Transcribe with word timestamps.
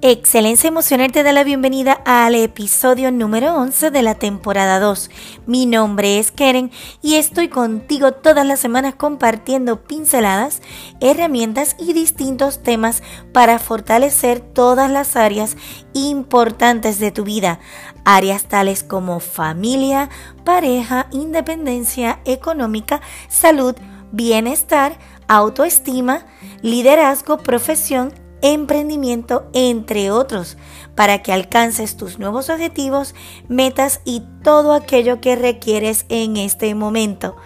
Excelencia 0.00 0.68
Emocional 0.68 1.10
te 1.10 1.24
da 1.24 1.32
la 1.32 1.42
bienvenida 1.42 2.00
al 2.04 2.36
episodio 2.36 3.10
número 3.10 3.56
11 3.56 3.90
de 3.90 4.02
la 4.02 4.14
temporada 4.14 4.78
2. 4.78 5.10
Mi 5.46 5.66
nombre 5.66 6.20
es 6.20 6.30
Keren 6.30 6.70
y 7.02 7.16
estoy 7.16 7.48
contigo 7.48 8.12
todas 8.12 8.46
las 8.46 8.60
semanas 8.60 8.94
compartiendo 8.94 9.82
pinceladas, 9.82 10.62
herramientas 11.00 11.74
y 11.80 11.94
distintos 11.94 12.62
temas 12.62 13.02
para 13.32 13.58
fortalecer 13.58 14.38
todas 14.38 14.88
las 14.88 15.16
áreas 15.16 15.56
importantes 15.94 17.00
de 17.00 17.10
tu 17.10 17.24
vida. 17.24 17.58
Áreas 18.04 18.44
tales 18.44 18.84
como 18.84 19.18
familia, 19.18 20.10
pareja, 20.44 21.08
independencia 21.10 22.20
económica, 22.24 23.00
salud, 23.28 23.74
bienestar, 24.12 24.96
autoestima, 25.26 26.24
liderazgo, 26.62 27.38
profesión, 27.38 28.12
emprendimiento, 28.42 29.48
entre 29.52 30.10
otros, 30.10 30.56
para 30.94 31.22
que 31.22 31.32
alcances 31.32 31.96
tus 31.96 32.18
nuevos 32.18 32.50
objetivos, 32.50 33.14
metas 33.48 34.00
y 34.04 34.22
todo 34.42 34.72
aquello 34.72 35.20
que 35.20 35.36
requieres 35.36 36.06
en 36.08 36.36
este 36.36 36.74
momento. 36.74 37.36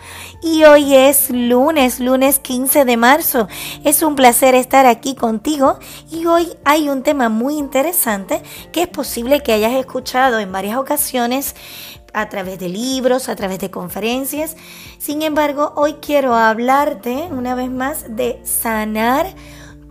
Y 0.43 0.65
hoy 0.65 0.95
es 0.95 1.31
lunes, 1.31 2.01
lunes 2.01 2.39
15 2.39 2.85
de 2.85 2.97
marzo. 2.97 3.49
Es 3.85 4.03
un 4.03 4.15
placer 4.17 4.55
estar 4.55 4.87
aquí 4.87 5.15
contigo 5.15 5.79
y 6.11 6.27
hoy 6.27 6.53
hay 6.65 6.89
un 6.89 7.03
tema 7.03 7.29
muy 7.29 7.59
interesante 7.59 8.43
que 8.73 8.83
es 8.83 8.89
posible 8.89 9.43
que 9.43 9.53
hayas 9.53 9.73
escuchado 9.73 10.39
en 10.39 10.53
varias 10.53 10.79
ocasiones 10.79 11.55
a 12.15 12.29
través 12.29 12.59
de 12.59 12.69
libros, 12.69 13.29
a 13.29 13.37
través 13.37 13.59
de 13.59 13.71
conferencias. 13.71 14.57
Sin 14.99 15.23
embargo, 15.23 15.73
hoy 15.77 15.95
quiero 15.95 16.35
hablarte 16.35 17.29
una 17.31 17.55
vez 17.55 17.71
más 17.71 18.17
de 18.17 18.41
sanar 18.45 19.27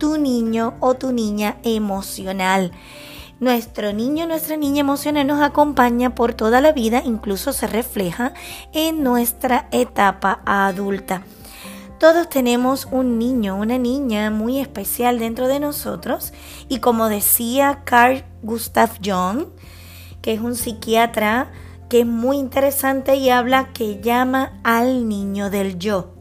tu 0.02 0.18
niño 0.18 0.74
o 0.80 0.94
tu 0.94 1.12
niña 1.12 1.58
emocional. 1.62 2.72
Nuestro 3.38 3.92
niño, 3.92 4.26
nuestra 4.26 4.56
niña 4.56 4.80
emocional 4.80 5.28
nos 5.28 5.40
acompaña 5.40 6.16
por 6.16 6.34
toda 6.34 6.60
la 6.60 6.72
vida, 6.72 7.02
incluso 7.04 7.52
se 7.52 7.68
refleja 7.68 8.34
en 8.72 9.04
nuestra 9.04 9.68
etapa 9.70 10.40
adulta. 10.44 11.22
Todos 12.00 12.28
tenemos 12.28 12.88
un 12.90 13.20
niño, 13.20 13.54
una 13.54 13.78
niña 13.78 14.32
muy 14.32 14.58
especial 14.58 15.20
dentro 15.20 15.46
de 15.46 15.60
nosotros 15.60 16.32
y 16.68 16.80
como 16.80 17.08
decía 17.08 17.82
Carl 17.84 18.24
Gustav 18.42 18.90
Jung, 19.04 19.50
que 20.20 20.32
es 20.32 20.40
un 20.40 20.56
psiquiatra 20.56 21.52
que 21.88 22.00
es 22.00 22.06
muy 22.06 22.38
interesante 22.38 23.14
y 23.14 23.30
habla 23.30 23.72
que 23.72 24.00
llama 24.00 24.58
al 24.64 25.08
niño 25.08 25.48
del 25.48 25.78
yo. 25.78 26.12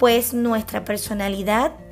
Pues 0.00 0.34
nuestra 0.34 0.84
personalidad 0.84 1.83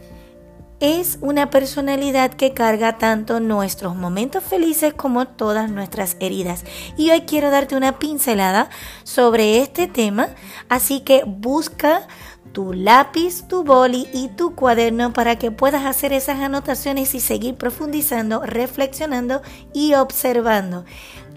es 0.83 1.19
una 1.21 1.49
personalidad 1.49 2.35
que 2.35 2.55
carga 2.55 2.99
tanto 2.99 3.39
nuestros 3.39 3.95
momentos 3.95 4.43
felices 4.43 4.93
como 4.93 5.29
todas 5.29 5.71
nuestras 5.71 6.17
heridas. 6.19 6.65
Y 6.97 7.11
hoy 7.11 7.21
quiero 7.21 7.53
darte 7.53 7.77
una 7.77 8.01
pincelada 8.01 8.69
sobre 9.05 9.61
este 9.61 9.87
tema, 9.87 10.31
así 10.69 10.99
que 11.01 11.23
busca 11.25 12.09
tu 12.51 12.73
lápiz, 12.73 13.47
tu 13.47 13.63
boli 13.63 14.09
y 14.13 14.27
tu 14.31 14.57
cuaderno 14.57 15.13
para 15.13 15.37
que 15.37 15.53
puedas 15.53 15.85
hacer 15.85 16.13
esas 16.13 16.41
anotaciones 16.41 17.15
y 17.15 17.21
seguir 17.21 17.55
profundizando, 17.55 18.43
reflexionando 18.45 19.41
y 19.73 19.95
observando. 19.95 20.85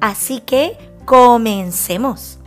Así 0.01 0.39
que 0.39 0.75
comencemos. 1.05 2.39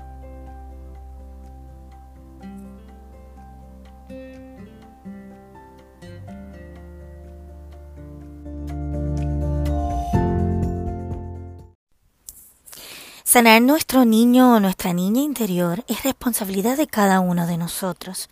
Sanar 13.28 13.60
nuestro 13.60 14.06
niño 14.06 14.54
o 14.54 14.58
nuestra 14.58 14.94
niña 14.94 15.20
interior 15.20 15.84
es 15.86 16.02
responsabilidad 16.02 16.78
de 16.78 16.86
cada 16.86 17.20
uno 17.20 17.46
de 17.46 17.58
nosotros. 17.58 18.30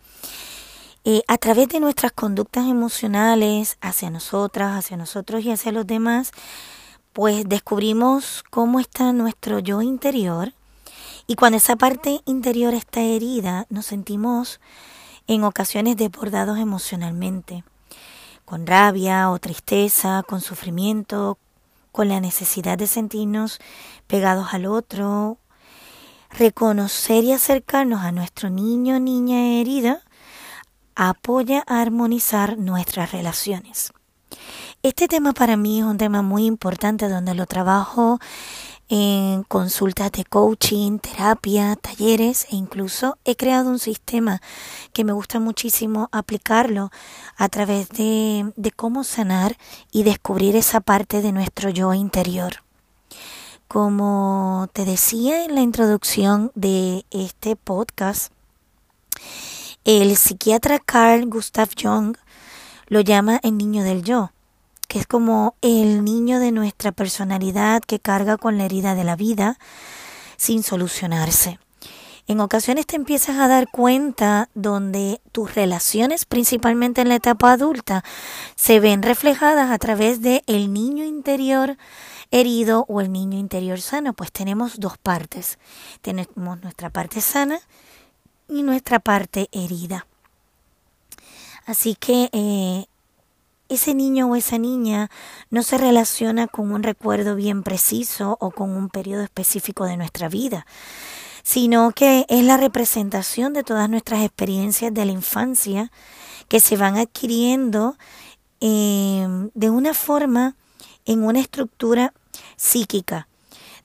Eh, 1.05 1.21
a 1.27 1.37
través 1.37 1.69
de 1.69 1.79
nuestras 1.79 2.11
conductas 2.13 2.65
emocionales 2.65 3.77
hacia 3.79 4.09
nosotras, 4.09 4.75
hacia 4.75 4.97
nosotros 4.97 5.43
y 5.43 5.51
hacia 5.51 5.71
los 5.71 5.85
demás, 5.85 6.31
pues 7.13 7.47
descubrimos 7.47 8.43
cómo 8.49 8.79
está 8.79 9.13
nuestro 9.13 9.59
yo 9.59 9.83
interior 9.83 10.53
y 11.27 11.35
cuando 11.35 11.57
esa 11.57 11.75
parte 11.75 12.21
interior 12.25 12.73
está 12.73 13.01
herida, 13.01 13.67
nos 13.69 13.85
sentimos 13.85 14.59
en 15.27 15.43
ocasiones 15.43 15.95
desbordados 15.97 16.57
emocionalmente, 16.57 17.63
con 18.45 18.65
rabia 18.65 19.29
o 19.29 19.37
tristeza, 19.37 20.23
con 20.27 20.41
sufrimiento, 20.41 21.37
con 21.97 22.09
la 22.09 22.19
necesidad 22.19 22.77
de 22.77 22.85
sentirnos 22.85 23.57
pegados 24.05 24.53
al 24.53 24.67
otro, 24.67 25.39
reconocer 26.29 27.23
y 27.23 27.31
acercarnos 27.31 28.03
a 28.03 28.11
nuestro 28.11 28.51
niño 28.51 28.97
o 28.97 28.99
niña 28.99 29.59
herida, 29.59 30.03
apoya 30.93 31.63
a 31.65 31.81
armonizar 31.81 32.59
nuestras 32.59 33.13
relaciones. 33.13 33.93
Este 34.83 35.07
tema 35.07 35.33
para 35.33 35.57
mí 35.57 35.79
es 35.79 35.85
un 35.85 35.97
tema 35.97 36.21
muy 36.21 36.45
importante 36.45 37.09
donde 37.09 37.33
lo 37.33 37.47
trabajo 37.47 38.19
en 38.89 39.43
consultas 39.43 40.11
de 40.13 40.23
coaching, 40.23 40.99
terapia, 40.99 41.75
talleres 41.75 42.47
e 42.49 42.55
incluso 42.55 43.17
he 43.25 43.35
creado 43.35 43.69
un 43.69 43.79
sistema 43.79 44.41
que 44.93 45.03
me 45.03 45.11
gusta 45.11 45.39
muchísimo 45.39 46.07
aplicarlo 46.11 46.91
a 47.35 47.49
través 47.49 47.89
de, 47.89 48.51
de 48.55 48.71
cómo 48.71 49.03
sanar 49.03 49.57
y 49.91 50.03
descubrir 50.03 50.55
esa 50.55 50.79
parte 50.79 51.21
de 51.21 51.31
nuestro 51.33 51.69
yo 51.69 51.93
interior. 51.93 52.63
Como 53.67 54.69
te 54.71 54.85
decía 54.85 55.43
en 55.43 55.55
la 55.55 55.61
introducción 55.61 56.51
de 56.55 57.05
este 57.11 57.57
podcast, 57.57 58.31
el 59.83 60.15
psiquiatra 60.15 60.79
Carl 60.79 61.25
Gustav 61.25 61.69
Jung 61.81 62.15
lo 62.87 63.01
llama 63.01 63.39
el 63.43 63.57
niño 63.57 63.83
del 63.83 64.03
yo 64.03 64.31
que 64.87 64.99
es 64.99 65.07
como 65.07 65.55
el 65.61 66.03
niño 66.03 66.39
de 66.39 66.51
nuestra 66.51 66.91
personalidad 66.91 67.81
que 67.81 67.99
carga 67.99 68.37
con 68.37 68.57
la 68.57 68.65
herida 68.65 68.95
de 68.95 69.03
la 69.03 69.15
vida 69.15 69.59
sin 70.37 70.63
solucionarse. 70.63 71.59
En 72.27 72.41
ocasiones 72.41 72.85
te 72.85 72.97
empiezas 72.97 73.37
a 73.37 73.47
dar 73.47 73.69
cuenta 73.71 74.49
donde 74.53 75.21
tus 75.31 75.55
relaciones, 75.55 76.25
principalmente 76.25 77.01
en 77.01 77.07
la 77.07 77.15
etapa 77.15 77.53
adulta, 77.53 78.03
se 78.55 78.81
ven 78.81 79.01
reflejadas 79.01 79.71
a 79.71 79.77
través 79.77 80.21
de 80.21 80.43
el 80.45 80.73
niño 80.73 81.05
interior 81.05 81.77
herido 82.31 82.85
o 82.89 82.99
el 82.99 83.13
niño 83.13 83.37
interior 83.39 83.79
sano, 83.79 84.11
pues 84.13 84.33
tenemos 84.33 84.79
dos 84.79 84.97
partes. 84.97 85.57
Tenemos 86.01 86.61
nuestra 86.61 86.89
parte 86.89 87.21
sana 87.21 87.61
y 88.49 88.63
nuestra 88.63 88.99
parte 88.99 89.47
herida. 89.53 90.05
Así 91.65 91.95
que 91.95 92.29
eh, 92.33 92.87
ese 93.69 93.93
niño 93.93 94.27
o 94.27 94.35
esa 94.35 94.57
niña 94.57 95.09
no 95.49 95.63
se 95.63 95.77
relaciona 95.77 96.47
con 96.47 96.71
un 96.71 96.83
recuerdo 96.83 97.35
bien 97.35 97.63
preciso 97.63 98.37
o 98.39 98.51
con 98.51 98.71
un 98.71 98.89
periodo 98.89 99.23
específico 99.23 99.85
de 99.85 99.97
nuestra 99.97 100.29
vida, 100.29 100.65
sino 101.43 101.91
que 101.91 102.25
es 102.29 102.43
la 102.43 102.57
representación 102.57 103.53
de 103.53 103.63
todas 103.63 103.89
nuestras 103.89 104.23
experiencias 104.23 104.93
de 104.93 105.05
la 105.05 105.11
infancia 105.11 105.91
que 106.47 106.59
se 106.59 106.77
van 106.77 106.97
adquiriendo 106.97 107.97
em, 108.59 109.49
de 109.53 109.69
una 109.69 109.93
forma 109.93 110.55
en 111.05 111.23
una 111.23 111.39
estructura 111.39 112.13
psíquica, 112.55 113.27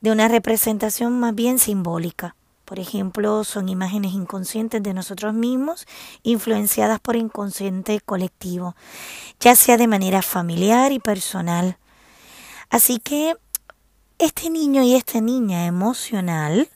de 0.01 0.11
una 0.11 0.29
representación 0.29 1.19
más 1.21 1.35
bien 1.35 1.59
simbólica. 1.59 2.35
Por 2.73 2.81
ejemplo, 2.81 3.45
son 3.45 3.69
imágenes 3.69 4.15
inconscientes 4.15 4.83
de 4.83 4.95
nosotros 4.95 5.35
mismos, 5.35 5.87
influenciadas 6.23 7.01
por 7.01 7.17
inconsciente 7.17 8.01
colectivo, 8.01 8.75
ya 9.41 9.55
sea 9.57 9.77
de 9.77 9.87
manera 9.87 10.23
familiar 10.23 10.91
y 10.91 10.99
personal. 10.99 11.77
Así 12.71 12.99
que 12.99 13.37
este 14.19 14.49
niño 14.49 14.83
y 14.85 14.95
esta 14.95 15.21
niña 15.21 15.67
emocional 15.67 16.71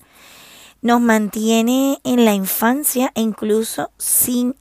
nos 0.82 1.00
mantiene 1.00 1.98
en 2.04 2.26
la 2.26 2.34
infancia 2.34 3.10
e 3.14 3.22
incluso 3.22 3.90
sin 3.96 4.54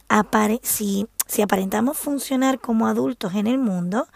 si, 0.62 1.06
si 1.28 1.42
aparentamos 1.42 1.98
funcionar 1.98 2.62
como 2.62 2.88
adultos 2.88 3.36
en 3.36 3.48
el 3.48 3.58
mundo, 3.58 4.08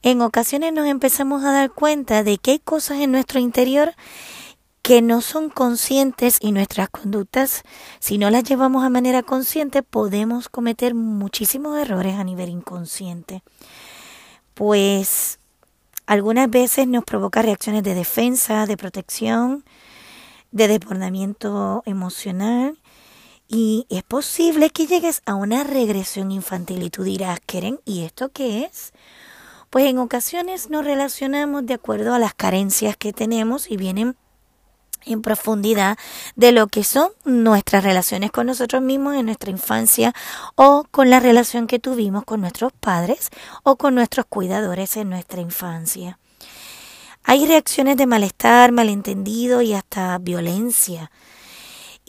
en 0.00 0.22
ocasiones 0.22 0.72
nos 0.72 0.86
empezamos 0.86 1.44
a 1.44 1.52
dar 1.52 1.70
cuenta 1.70 2.24
de 2.24 2.38
que 2.38 2.52
hay 2.52 2.58
cosas 2.60 3.00
en 3.00 3.12
nuestro 3.12 3.40
interior 3.40 3.94
que 4.90 5.02
no 5.02 5.20
son 5.20 5.50
conscientes 5.50 6.38
y 6.40 6.50
nuestras 6.50 6.88
conductas, 6.88 7.62
si 8.00 8.18
no 8.18 8.28
las 8.28 8.42
llevamos 8.42 8.82
a 8.82 8.88
manera 8.88 9.22
consciente, 9.22 9.84
podemos 9.84 10.48
cometer 10.48 10.96
muchísimos 10.96 11.78
errores 11.78 12.16
a 12.16 12.24
nivel 12.24 12.48
inconsciente. 12.48 13.44
Pues 14.52 15.38
algunas 16.06 16.50
veces 16.50 16.88
nos 16.88 17.04
provoca 17.04 17.40
reacciones 17.40 17.84
de 17.84 17.94
defensa, 17.94 18.66
de 18.66 18.76
protección, 18.76 19.64
de 20.50 20.66
desbordamiento 20.66 21.84
emocional 21.86 22.76
y 23.46 23.86
es 23.90 24.02
posible 24.02 24.70
que 24.70 24.88
llegues 24.88 25.22
a 25.24 25.36
una 25.36 25.62
regresión 25.62 26.32
infantil 26.32 26.82
y 26.82 26.90
tú 26.90 27.04
dirás, 27.04 27.38
¿quieren? 27.46 27.78
¿Y 27.84 28.02
esto 28.02 28.30
qué 28.30 28.64
es? 28.64 28.92
Pues 29.70 29.84
en 29.84 29.98
ocasiones 29.98 30.68
nos 30.68 30.84
relacionamos 30.84 31.64
de 31.64 31.74
acuerdo 31.74 32.12
a 32.12 32.18
las 32.18 32.34
carencias 32.34 32.96
que 32.96 33.12
tenemos 33.12 33.70
y 33.70 33.76
vienen 33.76 34.16
en 35.06 35.22
profundidad 35.22 35.98
de 36.36 36.52
lo 36.52 36.66
que 36.66 36.84
son 36.84 37.10
nuestras 37.24 37.84
relaciones 37.84 38.30
con 38.30 38.46
nosotros 38.46 38.82
mismos 38.82 39.16
en 39.16 39.26
nuestra 39.26 39.50
infancia 39.50 40.14
o 40.54 40.84
con 40.90 41.10
la 41.10 41.20
relación 41.20 41.66
que 41.66 41.78
tuvimos 41.78 42.24
con 42.24 42.40
nuestros 42.40 42.72
padres 42.72 43.30
o 43.62 43.76
con 43.76 43.94
nuestros 43.94 44.26
cuidadores 44.26 44.96
en 44.96 45.10
nuestra 45.10 45.40
infancia. 45.40 46.18
Hay 47.24 47.46
reacciones 47.46 47.96
de 47.96 48.06
malestar, 48.06 48.72
malentendido 48.72 49.62
y 49.62 49.74
hasta 49.74 50.16
violencia 50.18 51.10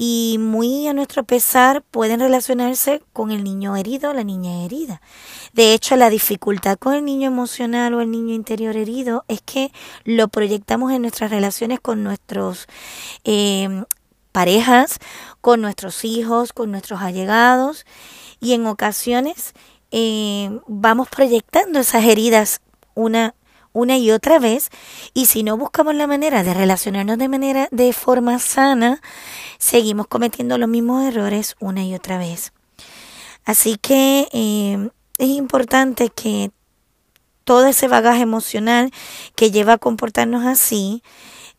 y 0.03 0.37
muy 0.39 0.87
a 0.87 0.93
nuestro 0.93 1.23
pesar 1.25 1.83
pueden 1.83 2.21
relacionarse 2.21 3.03
con 3.13 3.29
el 3.29 3.43
niño 3.43 3.75
herido 3.75 4.09
o 4.09 4.13
la 4.13 4.23
niña 4.23 4.65
herida. 4.65 4.99
De 5.53 5.75
hecho, 5.75 5.95
la 5.95 6.09
dificultad 6.09 6.79
con 6.79 6.95
el 6.95 7.05
niño 7.05 7.27
emocional 7.27 7.93
o 7.93 8.01
el 8.01 8.09
niño 8.09 8.33
interior 8.33 8.75
herido 8.75 9.25
es 9.27 9.43
que 9.43 9.71
lo 10.03 10.27
proyectamos 10.27 10.91
en 10.91 11.03
nuestras 11.03 11.29
relaciones 11.29 11.79
con 11.79 12.03
nuestros 12.03 12.65
eh, 13.25 13.83
parejas, 14.31 14.97
con 15.39 15.61
nuestros 15.61 16.03
hijos, 16.03 16.51
con 16.51 16.71
nuestros 16.71 17.03
allegados 17.03 17.85
y 18.39 18.53
en 18.53 18.65
ocasiones 18.65 19.53
eh, 19.91 20.49
vamos 20.65 21.09
proyectando 21.09 21.79
esas 21.79 22.05
heridas 22.05 22.61
una 22.95 23.35
una 23.73 23.97
y 23.97 24.11
otra 24.11 24.39
vez 24.39 24.69
y 25.13 25.27
si 25.27 25.43
no 25.43 25.57
buscamos 25.57 25.95
la 25.95 26.07
manera 26.07 26.43
de 26.43 26.53
relacionarnos 26.53 27.17
de 27.17 27.27
manera 27.27 27.67
de 27.71 27.93
forma 27.93 28.39
sana, 28.39 29.01
seguimos 29.57 30.07
cometiendo 30.07 30.57
los 30.57 30.69
mismos 30.69 31.05
errores 31.05 31.55
una 31.59 31.83
y 31.83 31.93
otra 31.95 32.17
vez. 32.17 32.53
Así 33.45 33.77
que 33.77 34.27
eh, 34.31 34.89
es 35.17 35.29
importante 35.29 36.09
que 36.09 36.51
todo 37.43 37.65
ese 37.65 37.87
bagaje 37.87 38.21
emocional 38.21 38.91
que 39.35 39.51
lleva 39.51 39.73
a 39.73 39.77
comportarnos 39.77 40.45
así, 40.45 41.03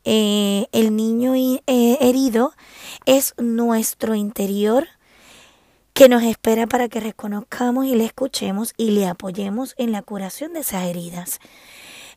eh, 0.04 0.66
el 0.72 0.96
niño 0.96 1.34
eh, 1.34 1.60
herido 2.00 2.52
es 3.06 3.34
nuestro 3.38 4.14
interior 4.14 4.88
que 5.92 6.08
nos 6.08 6.22
espera 6.22 6.66
para 6.66 6.88
que 6.88 7.00
reconozcamos 7.00 7.86
y 7.86 7.94
le 7.94 8.06
escuchemos 8.06 8.72
y 8.76 8.90
le 8.92 9.06
apoyemos 9.06 9.74
en 9.76 9.92
la 9.92 10.02
curación 10.02 10.54
de 10.54 10.60
esas 10.60 10.84
heridas. 10.84 11.38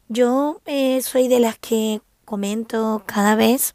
Yo 0.08 0.62
eh, 0.66 1.02
soy 1.02 1.28
de 1.28 1.40
las 1.40 1.58
que 1.58 2.00
comento 2.26 3.04
cada 3.08 3.34
vez 3.34 3.74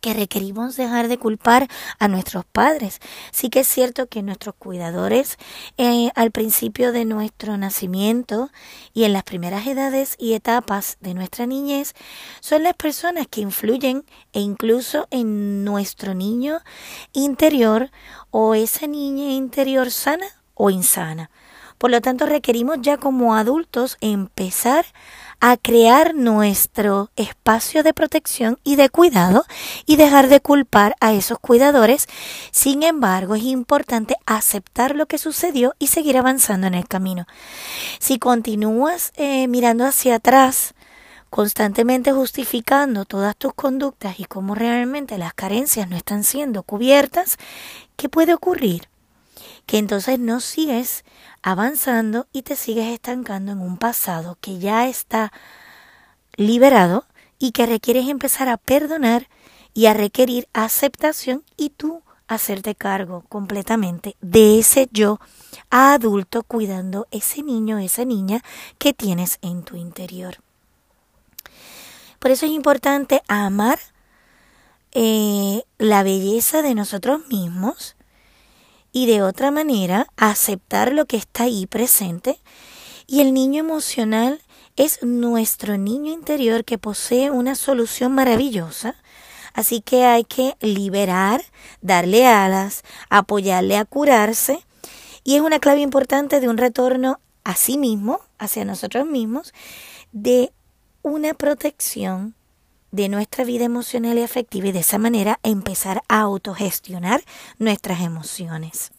que 0.00 0.14
requerimos 0.14 0.76
dejar 0.76 1.08
de 1.08 1.18
culpar 1.18 1.68
a 1.98 2.08
nuestros 2.08 2.46
padres. 2.46 3.00
Sí 3.30 3.50
que 3.50 3.60
es 3.60 3.66
cierto 3.66 4.06
que 4.06 4.22
nuestros 4.22 4.54
cuidadores 4.54 5.36
eh, 5.76 6.10
al 6.14 6.30
principio 6.30 6.92
de 6.92 7.04
nuestro 7.04 7.58
nacimiento 7.58 8.50
y 8.94 9.04
en 9.04 9.12
las 9.12 9.22
primeras 9.22 9.66
edades 9.66 10.16
y 10.18 10.32
etapas 10.32 10.96
de 11.00 11.12
nuestra 11.12 11.44
niñez 11.44 11.94
son 12.40 12.62
las 12.62 12.74
personas 12.74 13.26
que 13.26 13.42
influyen 13.42 14.04
e 14.32 14.40
incluso 14.40 15.08
en 15.10 15.62
nuestro 15.62 16.14
niño 16.14 16.60
interior 17.12 17.90
o 18.30 18.54
esa 18.54 18.86
niña 18.86 19.32
interior 19.32 19.90
sana 19.90 20.26
o 20.54 20.70
insana. 20.70 21.30
Por 21.78 21.90
lo 21.90 22.00
tanto, 22.00 22.24
requerimos 22.26 22.78
ya 22.80 22.96
como 22.96 23.34
adultos 23.34 23.98
empezar 24.00 24.86
a 24.86 24.94
crear 25.60 26.14
nuestro 26.14 27.10
espacio 27.16 27.82
de 27.82 27.94
protección 27.94 28.58
y 28.64 28.76
de 28.76 28.88
cuidado 28.88 29.44
y 29.86 29.96
dejar 29.96 30.28
de 30.28 30.40
culpar 30.40 30.96
a 31.00 31.12
esos 31.12 31.38
cuidadores. 31.38 32.06
Sin 32.50 32.82
embargo, 32.82 33.34
es 33.34 33.44
importante 33.44 34.16
aceptar 34.26 34.94
lo 34.94 35.06
que 35.06 35.18
sucedió 35.18 35.74
y 35.78 35.88
seguir 35.88 36.16
avanzando 36.16 36.66
en 36.66 36.74
el 36.74 36.88
camino. 36.88 37.26
Si 37.98 38.18
continúas 38.18 39.12
eh, 39.16 39.48
mirando 39.48 39.84
hacia 39.84 40.16
atrás, 40.16 40.74
constantemente 41.30 42.12
justificando 42.12 43.04
todas 43.04 43.36
tus 43.36 43.54
conductas 43.54 44.20
y 44.20 44.24
cómo 44.24 44.54
realmente 44.54 45.18
las 45.18 45.34
carencias 45.34 45.88
no 45.88 45.96
están 45.96 46.24
siendo 46.24 46.62
cubiertas, 46.62 47.38
¿qué 47.96 48.08
puede 48.08 48.34
ocurrir? 48.34 48.88
Que 49.66 49.78
entonces 49.78 50.18
no 50.18 50.40
sigues 50.40 51.04
avanzando 51.42 52.26
y 52.32 52.42
te 52.42 52.56
sigues 52.56 52.92
estancando 52.92 53.52
en 53.52 53.60
un 53.60 53.76
pasado 53.78 54.36
que 54.40 54.58
ya 54.58 54.88
está 54.88 55.32
liberado 56.36 57.06
y 57.38 57.52
que 57.52 57.66
requieres 57.66 58.08
empezar 58.08 58.48
a 58.48 58.56
perdonar 58.56 59.28
y 59.74 59.86
a 59.86 59.94
requerir 59.94 60.48
aceptación 60.52 61.44
y 61.56 61.70
tú 61.70 62.02
hacerte 62.28 62.74
cargo 62.74 63.24
completamente 63.28 64.16
de 64.20 64.58
ese 64.58 64.88
yo 64.92 65.20
adulto 65.70 66.42
cuidando 66.42 67.06
ese 67.10 67.42
niño, 67.42 67.78
esa 67.78 68.04
niña 68.04 68.42
que 68.78 68.92
tienes 68.92 69.38
en 69.42 69.62
tu 69.62 69.76
interior. 69.76 70.38
Por 72.18 72.30
eso 72.30 72.46
es 72.46 72.52
importante 72.52 73.22
amar 73.28 73.78
eh, 74.92 75.62
la 75.78 76.02
belleza 76.02 76.62
de 76.62 76.74
nosotros 76.74 77.26
mismos, 77.28 77.93
y 78.94 79.06
de 79.06 79.22
otra 79.22 79.50
manera 79.50 80.06
aceptar 80.16 80.92
lo 80.92 81.04
que 81.04 81.16
está 81.16 81.42
ahí 81.42 81.66
presente. 81.66 82.38
Y 83.08 83.20
el 83.20 83.34
niño 83.34 83.58
emocional 83.58 84.40
es 84.76 85.02
nuestro 85.02 85.76
niño 85.76 86.12
interior 86.12 86.64
que 86.64 86.78
posee 86.78 87.32
una 87.32 87.56
solución 87.56 88.12
maravillosa. 88.12 88.94
Así 89.52 89.80
que 89.80 90.04
hay 90.04 90.22
que 90.22 90.56
liberar, 90.60 91.42
darle 91.80 92.24
alas, 92.26 92.84
apoyarle 93.10 93.76
a 93.76 93.84
curarse. 93.84 94.64
Y 95.24 95.34
es 95.34 95.40
una 95.40 95.58
clave 95.58 95.80
importante 95.80 96.38
de 96.38 96.48
un 96.48 96.56
retorno 96.56 97.18
a 97.42 97.56
sí 97.56 97.76
mismo, 97.76 98.20
hacia 98.38 98.64
nosotros 98.64 99.06
mismos, 99.06 99.52
de 100.12 100.52
una 101.02 101.34
protección 101.34 102.36
de 102.94 103.08
nuestra 103.08 103.42
vida 103.42 103.64
emocional 103.64 104.18
y 104.18 104.22
afectiva 104.22 104.68
y 104.68 104.72
de 104.72 104.78
esa 104.78 104.98
manera 104.98 105.40
empezar 105.42 106.02
a 106.08 106.20
autogestionar 106.20 107.24
nuestras 107.58 108.00
emociones. 108.00 108.92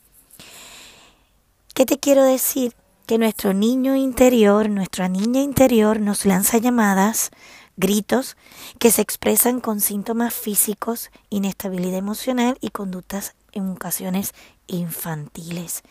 ¿Qué 1.74 1.86
te 1.86 1.98
quiero 1.98 2.26
decir? 2.26 2.76
Que 3.08 3.18
nuestro 3.18 3.54
niño 3.54 3.96
interior, 3.96 4.70
nuestra 4.70 5.08
niña 5.08 5.42
interior 5.42 6.02
nos 6.02 6.26
lanza 6.26 6.58
llamadas, 6.58 7.32
gritos, 7.78 8.36
que 8.80 8.92
se 8.92 9.02
expresan 9.02 9.62
con 9.62 9.80
síntomas 9.80 10.34
físicos, 10.34 11.10
inestabilidad 11.30 11.98
emocional 11.98 12.58
y 12.60 12.72
conductas 12.72 13.36
en 13.54 13.70
ocasiones 13.70 14.34
infantiles. 14.68 15.84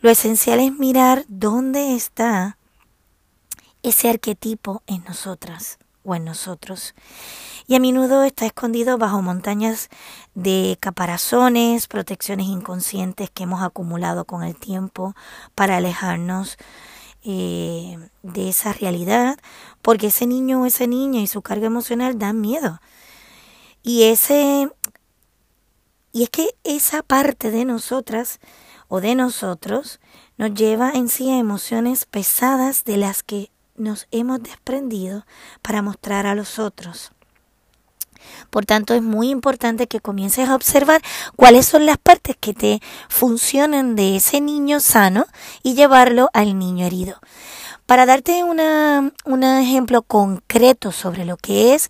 Lo 0.00 0.08
esencial 0.08 0.60
es 0.60 0.72
mirar 0.72 1.26
dónde 1.28 1.94
está 1.94 2.56
ese 3.82 4.08
arquetipo 4.08 4.82
en 4.86 5.04
nosotras 5.04 5.78
o 6.04 6.14
en 6.14 6.24
nosotros. 6.24 6.94
Y 7.66 7.74
a 7.74 7.80
menudo 7.80 8.22
está 8.22 8.46
escondido 8.46 8.96
bajo 8.98 9.20
montañas 9.20 9.88
de 10.34 10.78
caparazones, 10.80 11.86
protecciones 11.86 12.46
inconscientes 12.46 13.30
que 13.30 13.42
hemos 13.42 13.62
acumulado 13.62 14.24
con 14.24 14.42
el 14.42 14.56
tiempo 14.56 15.14
para 15.54 15.76
alejarnos 15.76 16.56
eh, 17.24 17.98
de 18.22 18.48
esa 18.48 18.72
realidad, 18.72 19.38
porque 19.82 20.06
ese 20.06 20.26
niño 20.26 20.62
o 20.62 20.66
esa 20.66 20.86
niña 20.86 21.20
y 21.20 21.26
su 21.26 21.42
carga 21.42 21.66
emocional 21.66 22.18
dan 22.18 22.40
miedo. 22.40 22.80
Y 23.82 24.04
ese 24.04 24.70
y 26.12 26.22
es 26.22 26.30
que 26.30 26.56
esa 26.64 27.02
parte 27.02 27.50
de 27.50 27.64
nosotras 27.64 28.40
o 28.88 29.00
de 29.00 29.14
nosotros 29.14 30.00
nos 30.36 30.54
lleva 30.54 30.90
en 30.92 31.08
sí 31.08 31.30
a 31.30 31.38
emociones 31.38 32.06
pesadas 32.06 32.84
de 32.84 32.96
las 32.96 33.22
que 33.22 33.50
nos 33.78 34.06
hemos 34.10 34.42
desprendido 34.42 35.24
para 35.62 35.82
mostrar 35.82 36.26
a 36.26 36.34
los 36.34 36.58
otros. 36.58 37.12
Por 38.50 38.66
tanto, 38.66 38.94
es 38.94 39.02
muy 39.02 39.30
importante 39.30 39.86
que 39.86 40.00
comiences 40.00 40.48
a 40.48 40.54
observar 40.54 41.02
cuáles 41.36 41.66
son 41.66 41.86
las 41.86 41.98
partes 41.98 42.36
que 42.38 42.54
te 42.54 42.80
funcionan 43.08 43.96
de 43.96 44.16
ese 44.16 44.40
niño 44.40 44.80
sano 44.80 45.26
y 45.62 45.74
llevarlo 45.74 46.28
al 46.32 46.58
niño 46.58 46.86
herido. 46.86 47.18
Para 47.86 48.04
darte 48.06 48.44
un 48.44 49.42
ejemplo 49.44 50.02
concreto 50.02 50.92
sobre 50.92 51.24
lo 51.24 51.36
que 51.36 51.74
es 51.74 51.88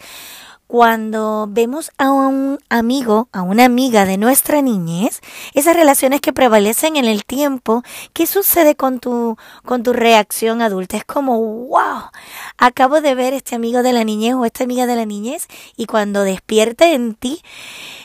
cuando 0.69 1.47
vemos 1.49 1.91
a 1.97 2.11
un 2.13 2.59
amigo, 2.69 3.29
a 3.33 3.41
una 3.41 3.65
amiga 3.65 4.05
de 4.05 4.19
nuestra 4.19 4.61
niñez, 4.61 5.23
esas 5.55 5.75
relaciones 5.75 6.21
que 6.21 6.35
prevalecen 6.35 6.97
en 6.97 7.07
el 7.07 7.25
tiempo, 7.25 7.83
¿qué 8.13 8.27
sucede 8.27 8.77
con 8.77 9.01
tu, 9.01 9.39
con 9.65 9.83
tu 9.83 9.95
reacción 9.95 10.61
adulta? 10.61 10.99
Es 10.99 11.07
como, 11.07 11.41
wow, 11.41 12.11
acabo 12.59 13.01
de 13.01 13.15
ver 13.15 13.33
este 13.33 13.57
amigo 13.57 13.83
de 13.83 13.95
la 13.95 14.05
niñez 14.05 14.35
o 14.35 14.45
esta 14.45 14.65
amiga 14.65 14.87
de 14.87 14.97
la 14.97 15.07
niñez 15.07 15.49
y 15.75 15.87
cuando 15.87 16.23
despierte 16.23 16.93
en 16.93 17.15
ti 17.15 17.43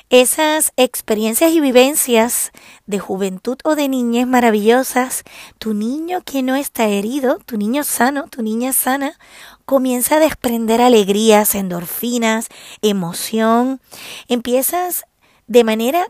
esas 0.10 0.74
experiencias 0.78 1.52
y 1.52 1.60
vivencias 1.60 2.52
de 2.86 3.00
juventud 3.00 3.58
o 3.64 3.76
de 3.76 3.90
niñez 3.90 4.28
maravillosas, 4.28 5.24
tu 5.60 5.74
niño 5.74 6.22
que 6.22 6.44
no 6.44 6.56
está 6.56 6.88
herido, 6.88 7.40
tu 7.46 7.58
niño 7.58 7.84
sano, 7.84 8.28
tu 8.30 8.44
niña 8.44 8.74
sana, 8.74 9.18
comienza 9.66 10.18
a 10.18 10.20
desprender 10.20 10.82
alegrías, 10.82 11.56
endorfinas, 11.56 12.48
emoción. 12.82 13.82
Empiezas 14.28 15.06
de 15.48 15.64
manera 15.64 16.08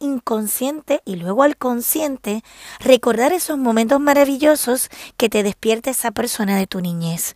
inconsciente 0.00 1.00
y 1.04 1.16
luego 1.16 1.42
al 1.42 1.56
consciente 1.56 2.42
recordar 2.80 3.32
esos 3.32 3.58
momentos 3.58 4.00
maravillosos 4.00 4.90
que 5.16 5.28
te 5.28 5.42
despierta 5.42 5.90
esa 5.90 6.10
persona 6.10 6.58
de 6.58 6.66
tu 6.66 6.80
niñez. 6.80 7.34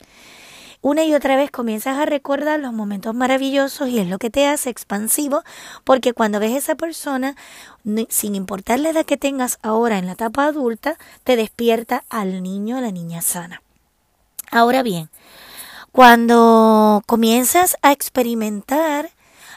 Una 0.82 1.04
y 1.04 1.14
otra 1.14 1.37
vez 1.37 1.50
comienzas 1.50 1.99
a 1.99 2.06
recordar 2.06 2.58
los 2.58 2.72
momentos 2.72 3.14
maravillosos 3.14 3.88
y 3.88 3.99
es 3.99 4.08
lo 4.08 4.18
que 4.18 4.30
te 4.30 4.46
hace 4.46 4.70
expansivo 4.70 5.42
porque 5.84 6.14
cuando 6.14 6.40
ves 6.40 6.54
a 6.54 6.58
esa 6.58 6.75
persona, 6.75 7.37
sin 8.08 8.34
importar 8.34 8.80
la 8.80 8.90
edad 8.90 9.04
que 9.04 9.18
tengas 9.18 9.58
ahora 9.62 9.99
en 9.99 10.06
la 10.06 10.12
etapa 10.12 10.46
adulta, 10.46 10.96
te 11.22 11.37
despierta 11.37 12.04
al 12.08 12.42
niño, 12.42 12.78
a 12.78 12.80
la 12.80 12.92
niña 12.92 13.20
sana. 13.20 13.62
Ahora 14.50 14.82
bien, 14.82 15.10
cuando 15.92 17.02
comienzas 17.06 17.76
a 17.82 17.92
experimentar 17.92 19.10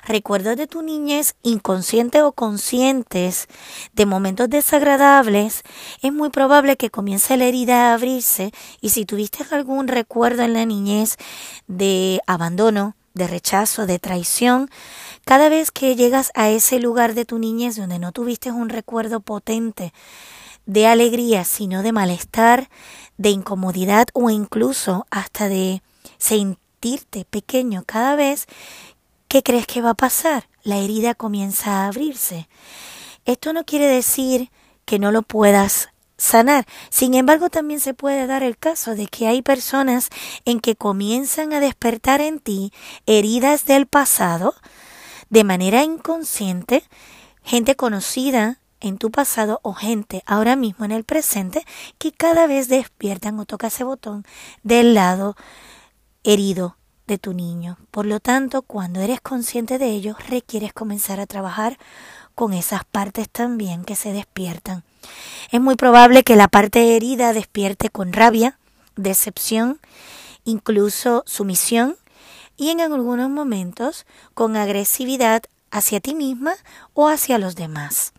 recuerdos 0.06 0.58
de 0.58 0.68
tu 0.68 0.82
niñez 0.82 1.36
inconscientes 1.44 2.22
o 2.22 2.32
conscientes 2.32 3.48
de 3.94 4.06
momentos 4.06 4.50
desagradables, 4.50 5.64
es 6.02 6.14
muy 6.14 6.30
probable 6.30 6.78
que 6.78 6.90
comience 6.90 7.38
la 7.38 7.46
herida 7.46 7.90
a 7.90 7.94
abrirse. 7.94 8.52
Y 8.82 8.90
si 8.90 9.06
tuviste 9.06 9.46
algún 9.52 9.88
recuerdo 9.88 10.44
en 10.44 10.54
la 10.54 10.66
niñez 10.66 11.18
de 11.68 12.22
abandono, 12.28 12.96
de 13.14 13.28
rechazo, 13.28 13.86
de 13.86 14.00
traición, 14.00 14.70
cada 15.26 15.50
vez 15.50 15.72
que 15.72 15.96
llegas 15.96 16.32
a 16.34 16.50
ese 16.50 16.80
lugar 16.80 17.14
de 17.14 17.26
tu 17.26 17.40
niñez 17.40 17.76
donde 17.76 18.00
no 18.00 18.12
tuviste 18.12 18.52
un 18.52 18.70
recuerdo 18.70 19.20
potente 19.20 19.94
de 20.66 20.88
alegría, 20.88 21.44
sino 21.44 21.84
de 21.84 21.92
malestar, 21.92 22.70
de 23.18 23.30
incomodidad 23.30 24.08
o 24.14 24.30
incluso 24.30 25.06
hasta 25.12 25.50
de 25.50 25.82
sentirte 26.18 27.26
pequeño 27.30 27.84
cada 27.86 28.16
vez 28.16 28.48
¿Qué 29.34 29.42
crees 29.42 29.66
que 29.66 29.82
va 29.82 29.90
a 29.90 29.96
pasar? 29.96 30.48
La 30.62 30.78
herida 30.78 31.16
comienza 31.16 31.72
a 31.72 31.88
abrirse. 31.88 32.48
Esto 33.26 33.52
no 33.52 33.64
quiere 33.66 33.88
decir 33.88 34.52
que 34.86 35.00
no 35.00 35.12
lo 35.12 35.24
puedas 35.24 35.90
sanar. 36.18 36.68
Sin 36.92 37.16
embargo, 37.16 37.50
también 37.50 37.80
se 37.80 37.96
puede 37.96 38.28
dar 38.28 38.44
el 38.44 38.60
caso 38.60 38.94
de 38.94 39.08
que 39.08 39.26
hay 39.26 39.42
personas 39.42 40.10
en 40.46 40.60
que 40.60 40.76
comienzan 40.76 41.52
a 41.52 41.60
despertar 41.60 42.22
en 42.22 42.38
ti 42.38 42.72
heridas 43.08 43.66
del 43.66 43.88
pasado 43.88 44.54
de 45.32 45.44
manera 45.44 45.82
inconsciente, 45.84 46.84
gente 47.42 47.76
conocida 47.76 48.60
en 48.82 49.00
tu 49.00 49.10
pasado 49.10 49.62
o 49.64 49.74
gente 49.74 50.22
ahora 50.28 50.56
mismo 50.56 50.86
en 50.86 50.92
el 50.92 51.06
presente 51.06 51.66
que 51.98 52.12
cada 52.12 52.46
vez 52.46 52.68
despiertan 52.68 53.40
o 53.40 53.46
toca 53.46 53.66
ese 53.66 53.84
botón 53.84 54.28
del 54.62 54.94
lado 54.94 55.36
herido 56.24 56.78
de 57.08 57.18
tu 57.18 57.34
niño. 57.34 57.78
Por 57.92 58.06
lo 58.06 58.20
tanto, 58.20 58.62
cuando 58.62 59.02
eres 59.02 59.22
consciente 59.22 59.78
de 59.78 59.90
ello, 59.92 60.16
requieres 60.28 60.74
comenzar 60.74 61.20
a 61.20 61.26
trabajar 61.26 61.78
con 62.36 62.54
esas 62.54 62.84
partes 62.86 63.30
también 63.30 63.84
que 63.84 63.96
se 63.96 64.14
despiertan. 64.14 64.84
Es 65.52 65.62
muy 65.62 65.76
probable 65.76 66.24
que 66.24 66.36
la 66.36 66.48
parte 66.48 66.96
herida 66.96 67.34
despierte 67.34 67.90
con 67.90 68.14
rabia, 68.14 68.58
decepción, 68.96 69.80
incluso 70.46 71.24
sumisión 71.26 71.98
y 72.58 72.70
en 72.70 72.82
algunos 72.82 73.30
momentos 73.30 74.06
con 74.34 74.56
agresividad 74.56 75.44
hacia 75.72 76.00
ti 76.00 76.16
misma 76.16 76.56
o 76.94 77.08
hacia 77.08 77.38
los 77.38 77.56
demás. 77.56 78.14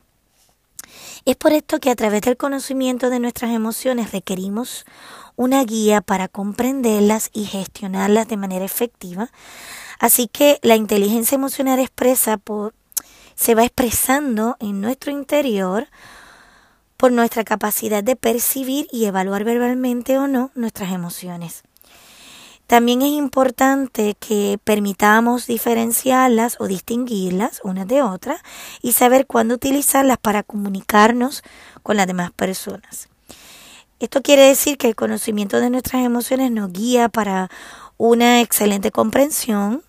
Es 1.24 1.36
por 1.36 1.52
esto 1.52 1.80
que 1.80 1.90
a 1.90 1.96
través 1.96 2.22
del 2.22 2.36
conocimiento 2.36 3.10
de 3.10 3.18
nuestras 3.18 3.52
emociones 3.52 4.12
requerimos 4.12 4.84
una 5.36 5.64
guía 5.64 6.00
para 6.00 6.28
comprenderlas 6.28 7.30
y 7.32 7.44
gestionarlas 7.44 8.28
de 8.28 8.36
manera 8.36 8.64
efectiva. 8.64 9.30
Así 9.98 10.28
que 10.28 10.58
la 10.62 10.76
inteligencia 10.76 11.36
emocional 11.36 11.78
expresa 11.78 12.36
por, 12.36 12.74
se 13.34 13.54
va 13.54 13.64
expresando 13.64 14.56
en 14.60 14.80
nuestro 14.80 15.12
interior 15.12 15.88
por 16.96 17.12
nuestra 17.12 17.44
capacidad 17.44 18.02
de 18.02 18.16
percibir 18.16 18.86
y 18.90 19.04
evaluar 19.04 19.44
verbalmente 19.44 20.18
o 20.18 20.26
no 20.26 20.50
nuestras 20.54 20.92
emociones. 20.92 21.62
También 22.66 23.02
es 23.02 23.10
importante 23.10 24.16
que 24.18 24.58
permitamos 24.64 25.46
diferenciarlas 25.46 26.56
o 26.60 26.66
distinguirlas 26.66 27.60
unas 27.62 27.86
de 27.86 28.00
otras 28.00 28.40
y 28.80 28.92
saber 28.92 29.26
cuándo 29.26 29.54
utilizarlas 29.54 30.16
para 30.16 30.42
comunicarnos 30.42 31.42
con 31.82 31.98
las 31.98 32.06
demás 32.06 32.32
personas. 32.32 33.08
Esto 34.04 34.20
quiere 34.20 34.42
decir 34.42 34.76
que 34.76 34.88
el 34.88 34.94
conocimiento 34.94 35.60
de 35.60 35.70
nuestras 35.70 36.04
emociones 36.04 36.50
nos 36.50 36.70
guía 36.70 37.08
para 37.08 37.50
una 37.96 38.42
excelente 38.42 38.90
comprensión 38.90 39.82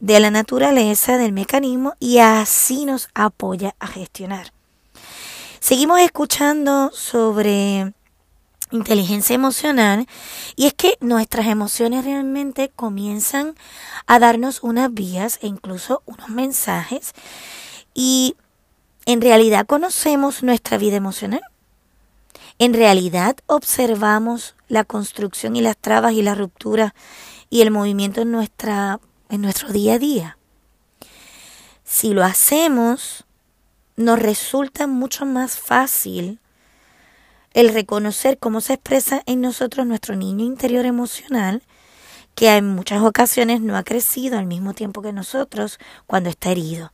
de 0.00 0.18
la 0.18 0.32
naturaleza 0.32 1.18
del 1.18 1.30
mecanismo 1.30 1.94
y 2.00 2.18
así 2.18 2.84
nos 2.84 3.10
apoya 3.14 3.76
a 3.78 3.86
gestionar. 3.86 4.52
Seguimos 5.60 6.00
escuchando 6.00 6.90
sobre 6.92 7.94
inteligencia 8.72 9.34
emocional 9.34 10.08
y 10.56 10.66
es 10.66 10.74
que 10.74 10.98
nuestras 10.98 11.46
emociones 11.46 12.04
realmente 12.04 12.72
comienzan 12.74 13.54
a 14.08 14.18
darnos 14.18 14.64
unas 14.64 14.92
vías 14.92 15.38
e 15.42 15.46
incluso 15.46 16.02
unos 16.06 16.28
mensajes 16.28 17.12
y 17.94 18.34
en 19.06 19.20
realidad 19.20 19.64
conocemos 19.64 20.42
nuestra 20.42 20.76
vida 20.76 20.96
emocional. 20.96 21.42
En 22.58 22.74
realidad 22.74 23.36
observamos 23.46 24.54
la 24.68 24.84
construcción 24.84 25.56
y 25.56 25.60
las 25.60 25.76
trabas 25.76 26.12
y 26.12 26.22
la 26.22 26.34
ruptura 26.34 26.94
y 27.48 27.62
el 27.62 27.70
movimiento 27.70 28.22
en, 28.22 28.32
nuestra, 28.32 29.00
en 29.28 29.42
nuestro 29.42 29.70
día 29.70 29.94
a 29.94 29.98
día. 29.98 30.38
Si 31.84 32.14
lo 32.14 32.22
hacemos, 32.22 33.24
nos 33.96 34.18
resulta 34.18 34.86
mucho 34.86 35.26
más 35.26 35.58
fácil 35.58 36.38
el 37.52 37.74
reconocer 37.74 38.38
cómo 38.38 38.60
se 38.60 38.74
expresa 38.74 39.22
en 39.26 39.40
nosotros 39.40 39.86
nuestro 39.86 40.14
niño 40.14 40.44
interior 40.44 40.86
emocional, 40.86 41.62
que 42.36 42.56
en 42.56 42.68
muchas 42.68 43.02
ocasiones 43.02 43.60
no 43.60 43.76
ha 43.76 43.82
crecido 43.82 44.38
al 44.38 44.46
mismo 44.46 44.72
tiempo 44.72 45.02
que 45.02 45.12
nosotros 45.12 45.78
cuando 46.06 46.30
está 46.30 46.52
herido 46.52 46.92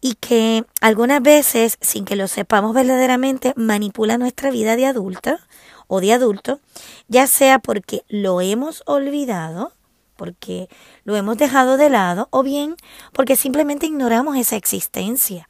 y 0.00 0.14
que 0.14 0.64
algunas 0.80 1.22
veces, 1.22 1.76
sin 1.80 2.04
que 2.04 2.16
lo 2.16 2.28
sepamos 2.28 2.74
verdaderamente, 2.74 3.52
manipula 3.56 4.18
nuestra 4.18 4.50
vida 4.50 4.76
de 4.76 4.86
adulta 4.86 5.40
o 5.86 6.00
de 6.00 6.12
adulto, 6.12 6.60
ya 7.08 7.26
sea 7.26 7.58
porque 7.58 8.04
lo 8.08 8.40
hemos 8.40 8.82
olvidado, 8.86 9.72
porque 10.16 10.68
lo 11.04 11.16
hemos 11.16 11.36
dejado 11.36 11.76
de 11.76 11.90
lado, 11.90 12.28
o 12.30 12.42
bien 12.42 12.76
porque 13.12 13.36
simplemente 13.36 13.86
ignoramos 13.86 14.36
esa 14.36 14.56
existencia. 14.56 15.48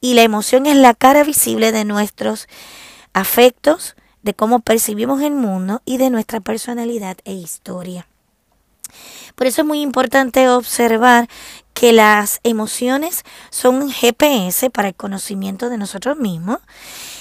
Y 0.00 0.14
la 0.14 0.22
emoción 0.22 0.66
es 0.66 0.76
la 0.76 0.94
cara 0.94 1.24
visible 1.24 1.72
de 1.72 1.84
nuestros 1.84 2.48
afectos, 3.12 3.96
de 4.22 4.34
cómo 4.34 4.60
percibimos 4.60 5.22
el 5.22 5.32
mundo 5.32 5.82
y 5.84 5.96
de 5.96 6.10
nuestra 6.10 6.40
personalidad 6.40 7.16
e 7.24 7.32
historia. 7.32 8.09
Por 9.34 9.46
eso 9.46 9.62
es 9.62 9.66
muy 9.66 9.80
importante 9.80 10.48
observar 10.48 11.28
que 11.74 11.92
las 11.92 12.40
emociones 12.42 13.24
son 13.50 13.76
un 13.76 13.90
GPS 13.90 14.70
para 14.70 14.88
el 14.88 14.94
conocimiento 14.94 15.70
de 15.70 15.78
nosotros 15.78 16.18
mismos 16.18 16.58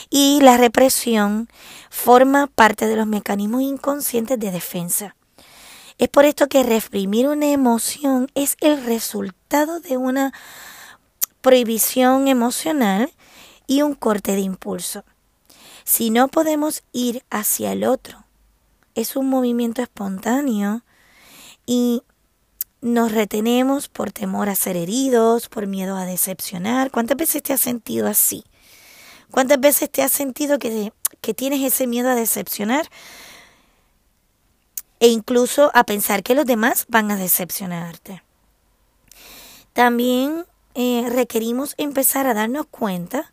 y 0.09 0.39
la 0.41 0.57
represión 0.57 1.47
forma 1.89 2.47
parte 2.47 2.87
de 2.87 2.95
los 2.95 3.07
mecanismos 3.07 3.61
inconscientes 3.61 4.39
de 4.39 4.51
defensa. 4.51 5.15
Es 5.97 6.07
por 6.09 6.25
esto 6.25 6.47
que 6.47 6.63
reprimir 6.63 7.27
una 7.27 7.47
emoción 7.47 8.29
es 8.33 8.57
el 8.61 8.83
resultado 8.83 9.79
de 9.79 9.97
una 9.97 10.33
prohibición 11.41 12.27
emocional 12.27 13.11
y 13.67 13.81
un 13.81 13.95
corte 13.95 14.33
de 14.33 14.41
impulso. 14.41 15.03
Si 15.83 16.09
no 16.09 16.27
podemos 16.27 16.83
ir 16.91 17.23
hacia 17.29 17.71
el 17.71 17.83
otro, 17.83 18.23
es 18.95 19.15
un 19.15 19.29
movimiento 19.29 19.81
espontáneo 19.81 20.83
y 21.71 22.01
nos 22.81 23.11
retenemos 23.11 23.89
por 23.89 24.11
temor 24.11 24.49
a 24.49 24.55
ser 24.55 24.75
heridos, 24.75 25.49
por 25.49 25.67
miedo 25.67 25.97
a 25.97 26.05
decepcionar. 26.05 26.89
¿Cuántas 26.89 27.15
veces 27.15 27.43
te 27.43 27.53
has 27.53 27.61
sentido 27.61 28.07
así? 28.07 28.43
¿Cuántas 29.29 29.59
veces 29.59 29.88
te 29.91 30.01
has 30.01 30.11
sentido 30.11 30.57
que, 30.57 30.91
que 31.21 31.35
tienes 31.35 31.61
ese 31.61 31.85
miedo 31.85 32.09
a 32.09 32.15
decepcionar? 32.15 32.89
E 34.99 35.09
incluso 35.09 35.69
a 35.75 35.83
pensar 35.83 36.23
que 36.23 36.33
los 36.33 36.47
demás 36.47 36.88
van 36.89 37.11
a 37.11 37.17
decepcionarte. 37.17 38.23
También 39.73 40.47
eh, 40.73 41.07
requerimos 41.07 41.75
empezar 41.77 42.25
a 42.25 42.33
darnos 42.33 42.65
cuenta 42.65 43.31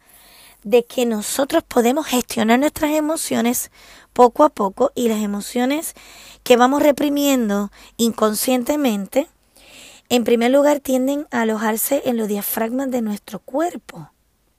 de 0.66 0.84
que 0.84 1.06
nosotros 1.06 1.62
podemos 1.62 2.08
gestionar 2.08 2.58
nuestras 2.58 2.90
emociones 2.90 3.70
poco 4.12 4.42
a 4.42 4.48
poco 4.48 4.90
y 4.96 5.08
las 5.08 5.22
emociones 5.22 5.94
que 6.42 6.56
vamos 6.56 6.82
reprimiendo 6.82 7.70
inconscientemente, 7.96 9.28
en 10.08 10.24
primer 10.24 10.50
lugar 10.50 10.80
tienden 10.80 11.28
a 11.30 11.42
alojarse 11.42 12.02
en 12.06 12.16
los 12.16 12.26
diafragmas 12.26 12.90
de 12.90 13.00
nuestro 13.00 13.38
cuerpo. 13.38 14.10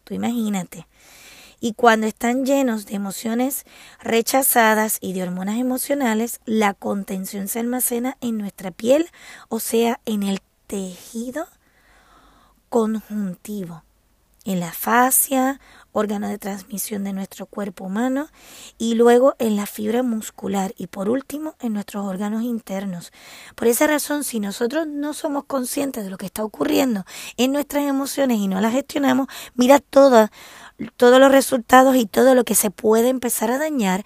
Tú 0.05 0.13
imagínate. 0.13 0.87
Y 1.59 1.73
cuando 1.73 2.07
están 2.07 2.45
llenos 2.45 2.85
de 2.85 2.95
emociones 2.95 3.65
rechazadas 3.99 4.99
y 5.01 5.11
de 5.11 5.23
hormonas 5.23 5.57
emocionales, 5.59 6.39
la 6.45 6.73
contención 6.73 7.49
se 7.49 7.59
almacena 7.59 8.15
en 8.21 8.37
nuestra 8.37 8.71
piel, 8.71 9.09
o 9.49 9.59
sea, 9.59 9.99
en 10.05 10.23
el 10.23 10.39
tejido 10.67 11.47
conjuntivo. 12.69 13.83
En 14.47 14.61
la 14.61 14.71
fascia, 14.71 15.59
órgano 15.91 16.29
de 16.29 16.37
transmisión 16.37 17.03
de 17.03 17.11
nuestro 17.11 17.47
cuerpo 17.47 17.83
humano, 17.83 18.29
y 18.77 18.95
luego 18.95 19.35
en 19.39 19.57
la 19.57 19.65
fibra 19.65 20.03
muscular 20.03 20.73
y 20.77 20.87
por 20.87 21.09
último 21.09 21.55
en 21.59 21.73
nuestros 21.73 22.05
órganos 22.05 22.43
internos. 22.43 23.11
Por 23.55 23.67
esa 23.67 23.87
razón, 23.87 24.23
si 24.23 24.39
nosotros 24.39 24.87
no 24.87 25.13
somos 25.13 25.43
conscientes 25.43 26.05
de 26.05 26.09
lo 26.09 26.17
que 26.17 26.27
está 26.27 26.45
ocurriendo 26.45 27.05
en 27.35 27.51
nuestras 27.51 27.83
emociones 27.83 28.39
y 28.39 28.47
no 28.47 28.61
las 28.61 28.71
gestionamos, 28.71 29.27
mira 29.55 29.79
todos 29.79 30.29
los 30.77 31.31
resultados 31.31 31.97
y 31.97 32.05
todo 32.05 32.33
lo 32.33 32.45
que 32.45 32.55
se 32.55 32.71
puede 32.71 33.09
empezar 33.09 33.51
a 33.51 33.57
dañar 33.57 34.05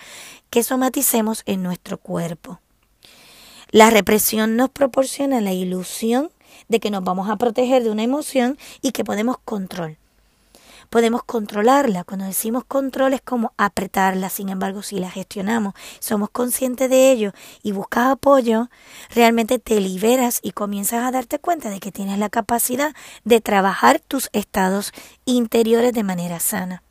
que 0.49 0.63
somaticemos 0.63 1.43
en 1.45 1.61
nuestro 1.61 1.99
cuerpo. 1.99 2.59
La 3.69 3.91
represión 3.91 4.55
nos 4.55 4.71
proporciona 4.71 5.39
la 5.39 5.53
ilusión 5.53 6.31
de 6.67 6.79
que 6.79 6.89
nos 6.89 7.03
vamos 7.03 7.29
a 7.29 7.35
proteger 7.35 7.83
de 7.83 7.91
una 7.91 8.01
emoción 8.01 8.57
y 8.81 8.91
que 8.91 9.03
podemos 9.03 9.37
control. 9.45 10.00
Podemos 10.91 11.23
controlarla. 11.23 12.03
Cuando 12.03 12.25
decimos 12.25 12.65
control 12.65 13.13
es 13.13 13.21
como 13.21 13.53
apretarla. 13.55 14.29
Sin 14.29 14.49
embargo, 14.49 14.83
si 14.83 14.99
la 14.99 15.09
gestionamos, 15.09 15.73
somos 15.99 16.29
conscientes 16.29 16.89
de 16.89 17.13
ello 17.13 17.31
y 17.63 17.71
buscas 17.71 18.07
apoyo, 18.07 18.69
realmente 19.09 19.57
te 19.57 19.79
liberas 19.79 20.41
y 20.43 20.51
comienzas 20.51 21.05
a 21.05 21.11
darte 21.11 21.39
cuenta 21.39 21.69
de 21.69 21.79
que 21.79 21.93
tienes 21.93 22.19
la 22.19 22.27
capacidad 22.27 22.93
de 23.23 23.39
trabajar 23.39 24.01
tus 24.01 24.29
estados 24.33 24.91
interiores 25.23 25.93
de 25.93 26.03
manera 26.03 26.41
sana. 26.41 26.83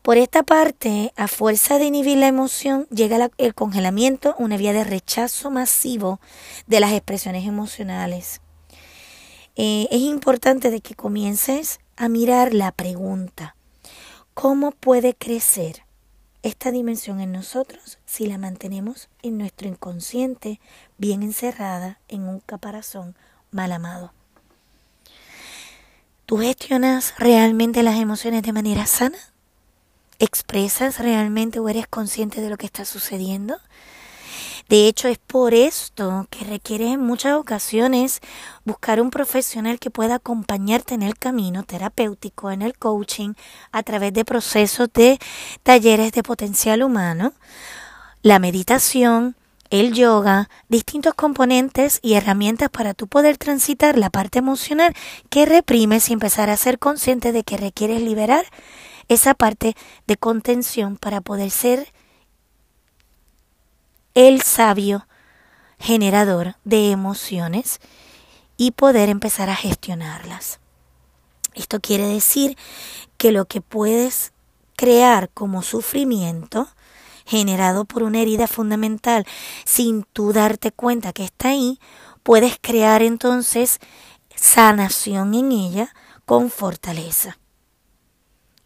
Por 0.00 0.16
esta 0.16 0.42
parte, 0.42 1.12
a 1.16 1.28
fuerza 1.28 1.78
de 1.78 1.84
inhibir 1.84 2.16
la 2.16 2.28
emoción, 2.28 2.86
llega 2.88 3.30
el 3.36 3.54
congelamiento, 3.54 4.34
una 4.38 4.56
vía 4.56 4.72
de 4.72 4.84
rechazo 4.84 5.50
masivo 5.50 6.18
de 6.66 6.80
las 6.80 6.92
expresiones 6.92 7.46
emocionales. 7.46 8.40
Eh, 9.56 9.88
es 9.90 10.00
importante 10.00 10.70
de 10.70 10.80
que 10.80 10.94
comiences 10.94 11.80
a 12.00 12.08
mirar 12.08 12.54
la 12.54 12.72
pregunta, 12.72 13.54
¿cómo 14.32 14.70
puede 14.70 15.12
crecer 15.12 15.82
esta 16.42 16.70
dimensión 16.70 17.20
en 17.20 17.30
nosotros 17.30 17.98
si 18.06 18.26
la 18.26 18.38
mantenemos 18.38 19.10
en 19.22 19.36
nuestro 19.36 19.68
inconsciente, 19.68 20.60
bien 20.96 21.22
encerrada 21.22 22.00
en 22.08 22.22
un 22.22 22.40
caparazón 22.40 23.16
mal 23.50 23.70
amado? 23.70 24.14
¿Tú 26.24 26.38
gestionas 26.38 27.12
realmente 27.18 27.82
las 27.82 28.00
emociones 28.00 28.44
de 28.44 28.54
manera 28.54 28.86
sana? 28.86 29.18
expresas 30.18 30.98
realmente 30.98 31.58
o 31.60 31.68
eres 31.68 31.86
consciente 31.86 32.40
de 32.40 32.48
lo 32.48 32.56
que 32.56 32.66
está 32.66 32.86
sucediendo? 32.86 33.58
De 34.70 34.86
hecho, 34.86 35.08
es 35.08 35.18
por 35.18 35.52
esto 35.52 36.28
que 36.30 36.44
requiere 36.44 36.92
en 36.92 37.00
muchas 37.00 37.34
ocasiones 37.34 38.20
buscar 38.64 39.00
un 39.00 39.10
profesional 39.10 39.80
que 39.80 39.90
pueda 39.90 40.14
acompañarte 40.14 40.94
en 40.94 41.02
el 41.02 41.18
camino 41.18 41.64
terapéutico, 41.64 42.52
en 42.52 42.62
el 42.62 42.78
coaching, 42.78 43.34
a 43.72 43.82
través 43.82 44.12
de 44.12 44.24
procesos 44.24 44.88
de 44.94 45.18
talleres 45.64 46.12
de 46.12 46.22
potencial 46.22 46.84
humano, 46.84 47.32
la 48.22 48.38
meditación, 48.38 49.34
el 49.70 49.92
yoga, 49.92 50.48
distintos 50.68 51.14
componentes 51.14 51.98
y 52.00 52.14
herramientas 52.14 52.70
para 52.70 52.94
tú 52.94 53.08
poder 53.08 53.38
transitar 53.38 53.98
la 53.98 54.08
parte 54.08 54.38
emocional 54.38 54.94
que 55.30 55.46
reprimes 55.46 56.08
y 56.10 56.12
empezar 56.12 56.48
a 56.48 56.56
ser 56.56 56.78
consciente 56.78 57.32
de 57.32 57.42
que 57.42 57.56
requieres 57.56 58.02
liberar 58.02 58.44
esa 59.08 59.34
parte 59.34 59.74
de 60.06 60.16
contención 60.16 60.96
para 60.96 61.20
poder 61.20 61.50
ser 61.50 61.92
el 64.14 64.42
sabio 64.42 65.06
generador 65.78 66.56
de 66.64 66.90
emociones 66.90 67.80
y 68.56 68.72
poder 68.72 69.08
empezar 69.08 69.48
a 69.48 69.56
gestionarlas. 69.56 70.60
Esto 71.54 71.80
quiere 71.80 72.06
decir 72.06 72.56
que 73.16 73.32
lo 73.32 73.46
que 73.46 73.60
puedes 73.60 74.32
crear 74.76 75.30
como 75.30 75.62
sufrimiento 75.62 76.68
generado 77.26 77.84
por 77.84 78.02
una 78.02 78.20
herida 78.20 78.46
fundamental 78.46 79.24
sin 79.64 80.02
tú 80.02 80.32
darte 80.32 80.72
cuenta 80.72 81.12
que 81.12 81.24
está 81.24 81.50
ahí, 81.50 81.78
puedes 82.22 82.58
crear 82.60 83.02
entonces 83.02 83.78
sanación 84.34 85.34
en 85.34 85.52
ella 85.52 85.94
con 86.24 86.50
fortaleza. 86.50 87.38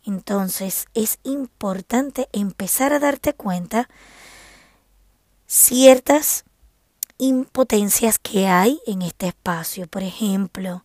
Entonces 0.05 0.87
es 0.95 1.19
importante 1.25 2.29
empezar 2.33 2.93
a 2.93 2.99
darte 2.99 3.33
cuenta 3.33 3.89
ciertas 5.55 6.45
impotencias 7.17 8.19
que 8.19 8.49
hay 8.49 8.81
en 8.89 9.03
este 9.03 9.29
espacio. 9.29 9.87
Por 9.87 10.03
ejemplo, 10.03 10.85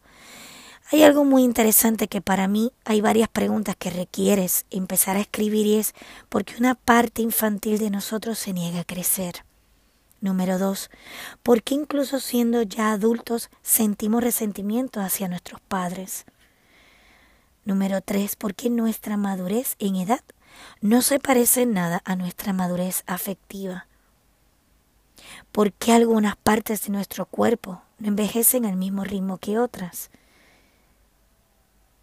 hay 0.91 1.01
algo 1.01 1.25
muy 1.25 1.41
interesante 1.43 2.07
que 2.07 2.21
para 2.21 2.47
mí 2.47 2.71
hay 2.85 3.01
varias 3.01 3.29
preguntas 3.29 3.75
que 3.75 3.89
requieres 3.89 4.67
empezar 4.69 5.17
a 5.17 5.21
escribir 5.21 5.65
y 5.65 5.77
es 5.77 5.95
porque 6.29 6.55
una 6.59 6.75
parte 6.75 7.23
infantil 7.23 7.79
de 7.79 7.89
nosotros 7.89 8.37
se 8.37 8.53
niega 8.53 8.81
a 8.81 8.83
crecer. 8.83 9.43
Número 10.21 10.59
dos, 10.59 10.91
¿por 11.41 11.63
qué 11.63 11.73
incluso 11.73 12.19
siendo 12.19 12.61
ya 12.61 12.91
adultos 12.91 13.49
sentimos 13.63 14.23
resentimiento 14.23 15.01
hacia 15.01 15.29
nuestros 15.29 15.61
padres? 15.61 16.25
Número 17.65 18.01
tres, 18.01 18.35
porque 18.35 18.69
nuestra 18.69 19.17
madurez 19.17 19.77
en 19.79 19.95
edad 19.95 20.21
no 20.79 21.01
se 21.01 21.17
parece 21.19 21.63
en 21.63 21.73
nada 21.73 22.03
a 22.05 22.15
nuestra 22.15 22.53
madurez 22.53 23.03
afectiva. 23.07 23.88
¿Por 25.51 25.73
qué 25.73 25.93
algunas 25.93 26.35
partes 26.35 26.83
de 26.83 26.91
nuestro 26.91 27.25
cuerpo 27.25 27.81
no 27.97 28.07
envejecen 28.07 28.65
al 28.65 28.75
mismo 28.75 29.03
ritmo 29.03 29.37
que 29.37 29.57
otras? 29.57 30.11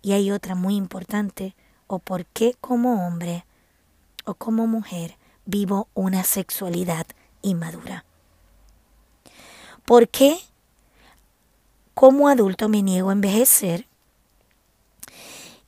Y 0.02 0.12
hay 0.12 0.30
otra 0.30 0.54
muy 0.54 0.76
importante, 0.76 1.54
o 1.86 1.98
por 1.98 2.26
qué 2.26 2.54
como 2.60 3.06
hombre 3.06 3.44
o 4.24 4.34
como 4.34 4.66
mujer 4.66 5.16
vivo 5.44 5.88
una 5.94 6.24
sexualidad 6.24 7.06
inmadura. 7.42 8.04
¿Por 9.84 10.08
qué 10.08 10.38
como 11.94 12.28
adulto 12.28 12.68
me 12.68 12.82
niego 12.82 13.10
a 13.10 13.12
envejecer 13.12 13.85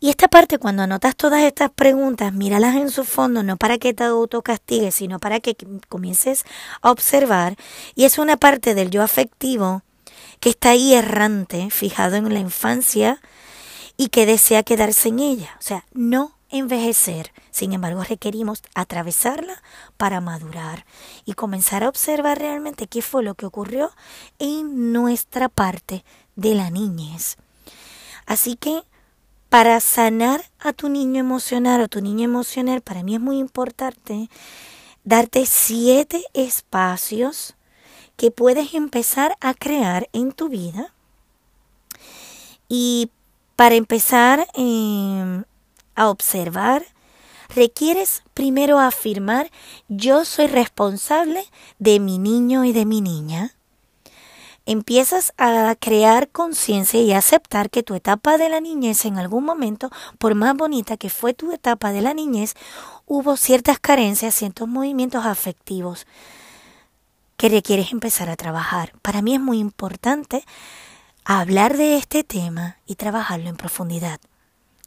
y 0.01 0.11
esta 0.11 0.29
parte, 0.29 0.59
cuando 0.59 0.85
anotas 0.85 1.17
todas 1.17 1.43
estas 1.43 1.71
preguntas, 1.71 2.33
míralas 2.33 2.77
en 2.77 2.91
su 2.91 3.05
fondo, 3.05 3.43
no 3.43 3.57
para 3.57 3.79
que 3.79 3.95
te 3.95 4.05
autocastigues, 4.05 4.95
sino 4.95 5.19
para 5.19 5.41
que 5.41 5.57
comiences 5.89 6.45
a 6.83 6.93
observar. 6.93 7.57
Y 7.97 8.05
es 8.05 8.19
una 8.19 8.37
parte 8.37 8.75
del 8.75 8.91
yo 8.91 9.03
afectivo 9.03 9.83
que 10.39 10.51
está 10.51 10.71
ahí 10.71 10.95
errante, 10.95 11.69
fijado 11.71 12.15
en 12.15 12.33
la 12.33 12.39
infancia 12.39 13.21
y 13.97 14.09
que 14.11 14.25
desea 14.25 14.63
quedarse 14.63 15.09
en 15.09 15.19
ella. 15.19 15.57
O 15.59 15.63
sea, 15.63 15.85
no 15.93 16.39
envejecer. 16.51 17.33
Sin 17.51 17.73
embargo, 17.73 18.05
requerimos 18.05 18.63
atravesarla 18.75 19.61
para 19.97 20.21
madurar 20.21 20.87
y 21.25 21.33
comenzar 21.33 21.83
a 21.83 21.89
observar 21.89 22.39
realmente 22.39 22.87
qué 22.87 23.03
fue 23.03 23.25
lo 23.25 23.35
que 23.35 23.47
ocurrió 23.47 23.91
en 24.39 24.93
nuestra 24.93 25.49
parte 25.49 26.05
de 26.37 26.55
la 26.55 26.71
niñez. 26.71 27.37
Así 28.27 28.57
que 28.57 28.83
para 29.49 29.81
sanar 29.81 30.45
a 30.59 30.73
tu 30.73 30.89
niño 30.89 31.21
emocional 31.21 31.81
o 31.81 31.89
tu 31.89 32.01
niña 32.01 32.25
emocional, 32.25 32.81
para 32.83 33.03
mí 33.03 33.15
es 33.15 33.21
muy 33.21 33.39
importante 33.39 34.29
darte 35.05 35.47
siete 35.47 36.23
espacios 36.35 37.55
que 38.17 38.31
puedes 38.31 38.75
empezar 38.75 39.37
a 39.41 39.55
crear 39.55 40.09
en 40.13 40.33
tu 40.33 40.49
vida. 40.49 40.93
Y 42.69 43.11
para 43.57 43.77
empezar 43.77 44.47
em, 44.55 45.45
a 45.95 46.11
observar, 46.11 46.85
requieres 47.55 48.23
primero 48.35 48.79
afirmar 48.79 49.51
yo 49.89 50.25
soy 50.25 50.47
responsable 50.47 51.45
de 51.79 52.01
mi 52.01 52.19
niño 52.19 52.65
y 52.65 52.73
de 52.73 52.85
mi 52.85 53.01
niña 53.01 53.58
empiezas 54.69 55.33
a 55.39 55.75
crear 55.81 56.29
conciencia 56.29 57.01
y 57.01 57.13
a 57.13 57.19
aceptar 57.19 57.71
que 57.71 57.83
tu 57.83 57.95
etapa 57.95 58.37
de 58.37 58.51
la 58.51 58.61
niñez 58.61 59.07
en 59.07 59.19
algún 59.19 59.45
momento, 59.45 59.91
por 60.19 60.35
más 60.35 60.55
bonita 60.55 60.99
que 60.99 61.09
fue 61.09 61.33
tu 61.33 61.53
etapa 61.53 61.91
de 61.91 62.03
la 62.03 62.13
niñez, 62.13 62.55
hubo 63.07 63.39
ciertas 63.39 63.79
carencias, 63.79 64.35
ciertos 64.35 64.69
movimientos 64.69 65.25
afectivos 65.25 66.07
que 67.39 67.49
requieres 67.49 67.93
empezar 67.93 68.29
a 68.29 68.37
trabajar. 68.37 68.93
Para 69.01 69.23
mí 69.23 69.35
es 69.35 69.41
muy 69.41 69.59
importante 69.59 70.45
hablar 71.25 71.79
de 71.79 71.97
este 71.97 72.23
tema 72.23 72.77
y 72.87 72.97
trabajarlo 72.97 73.49
en 73.49 73.57
profundidad. 73.57 74.21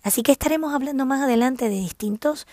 Así 0.03 0.23
que 0.23 0.31
estaremos 0.31 0.73
hablando 0.73 1.05
más 1.05 1.21
adelante 1.21 1.69
de 1.69 1.75
distintos, 1.75 2.47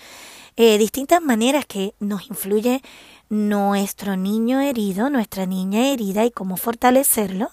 eh, 0.56 0.78
distintas 0.78 1.22
maneras 1.22 1.66
que 1.66 1.94
nos 1.98 2.28
influye 2.28 2.82
nuestro 3.30 4.16
niño 4.16 4.60
herido, 4.60 5.10
nuestra 5.10 5.46
niña 5.46 5.88
herida 5.88 6.24
y 6.24 6.30
cómo 6.30 6.56
fortalecerlo 6.56 7.50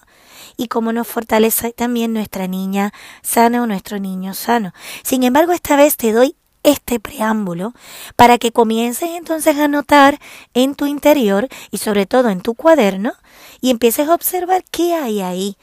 y 0.56 0.68
cómo 0.68 0.92
nos 0.92 1.06
fortalece 1.06 1.72
también 1.72 2.12
nuestra 2.12 2.46
niña 2.46 2.92
sana 3.22 3.62
o 3.62 3.66
nuestro 3.66 3.98
niño 3.98 4.34
sano. 4.34 4.72
Sin 5.02 5.22
embargo, 5.22 5.52
esta 5.52 5.76
vez 5.76 5.96
te 5.96 6.12
doy 6.12 6.36
este 6.62 6.98
preámbulo 6.98 7.74
para 8.16 8.38
que 8.38 8.50
comiences 8.52 9.10
entonces 9.10 9.56
a 9.56 9.68
notar 9.68 10.18
en 10.52 10.74
tu 10.74 10.86
interior 10.86 11.48
y 11.70 11.78
sobre 11.78 12.06
todo 12.06 12.28
en 12.28 12.40
tu 12.40 12.54
cuaderno 12.54 13.12
y 13.60 13.70
empieces 13.70 14.08
a 14.08 14.14
observar 14.14 14.64
qué 14.70 14.94
hay 14.94 15.20
ahí, 15.20 15.56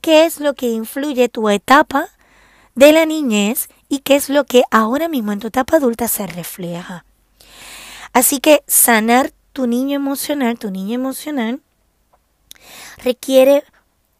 qué 0.00 0.26
es 0.26 0.40
lo 0.40 0.54
que 0.54 0.68
influye 0.68 1.28
tu 1.28 1.48
etapa 1.48 2.08
de 2.74 2.92
la 2.92 3.06
niñez 3.06 3.68
y 3.88 4.00
qué 4.00 4.16
es 4.16 4.28
lo 4.28 4.44
que 4.44 4.64
ahora 4.70 5.08
mismo 5.08 5.32
en 5.32 5.40
tu 5.40 5.48
etapa 5.48 5.76
adulta 5.76 6.08
se 6.08 6.26
refleja. 6.26 7.04
Así 8.12 8.40
que 8.40 8.62
sanar 8.66 9.32
tu 9.52 9.66
niño 9.66 9.96
emocional, 9.96 10.58
tu 10.58 10.70
niña 10.70 10.94
emocional, 10.94 11.60
requiere 12.98 13.64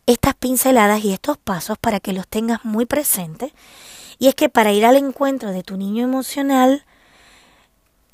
estas 0.07 0.35
pinceladas 0.35 1.05
y 1.05 1.13
estos 1.13 1.39
pasos 1.39 1.79
para 1.79 2.01
que 2.01 2.13
los 2.13 2.27
tengas 2.27 2.65
muy 2.65 2.87
presentes. 2.87 3.53
Y 4.19 4.29
es 4.29 4.35
que 4.35 4.49
para 4.49 4.73
ir 4.73 4.85
al 4.85 4.97
encuentro 4.97 5.53
de 5.53 5.63
tu 5.63 5.77
niño 5.77 6.05
emocional, 6.05 6.85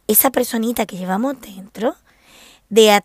esa 0.07 0.31
personita 0.31 0.87
que 0.87 0.97
llevamos 0.97 1.41
dentro, 1.41 1.97
de, 2.71 3.01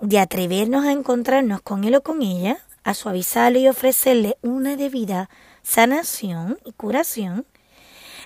de 0.00 0.18
atrevernos 0.18 0.84
a 0.84 0.92
encontrarnos 0.92 1.60
con 1.62 1.84
él 1.84 1.94
o 1.96 2.02
con 2.02 2.22
ella, 2.22 2.58
a 2.82 2.94
suavizarle 2.94 3.60
y 3.60 3.68
ofrecerle 3.68 4.36
una 4.42 4.76
debida 4.76 5.28
sanación 5.62 6.58
y 6.64 6.72
curación, 6.72 7.46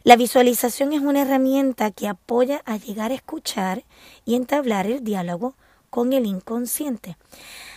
la 0.05 0.17
visualización 0.17 0.93
es 0.93 1.01
una 1.01 1.23
herramienta 1.23 1.91
que 1.91 2.09
apoya 2.09 2.61
a 2.67 2.77
llegar 2.77 3.11
a 3.11 3.15
escuchar 3.15 3.85
y 4.27 4.35
entablar 4.35 4.87
el 4.87 5.03
diálogo 5.03 5.55
con 5.89 6.13
el 6.13 6.27
inconsciente. 6.27 7.17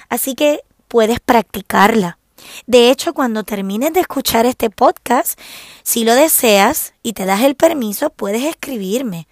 Así 0.09 0.35
que 0.35 0.61
puedes 0.87 1.19
practicarla. 1.19 2.17
De 2.65 2.89
hecho, 2.91 3.13
cuando 3.13 3.43
termines 3.43 3.93
de 3.93 4.01
escuchar 4.01 4.45
este 4.45 4.69
podcast, 4.69 5.39
si 5.83 6.03
lo 6.03 6.15
deseas 6.15 6.93
y 7.01 7.13
te 7.13 7.25
das 7.25 7.41
el 7.43 7.55
permiso, 7.55 8.09
puedes 8.09 8.43
escribirme. 8.43 9.27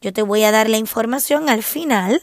Yo 0.00 0.12
te 0.12 0.22
voy 0.22 0.44
a 0.44 0.50
dar 0.50 0.70
la 0.70 0.78
información 0.78 1.48
al 1.48 1.62
final 1.62 2.22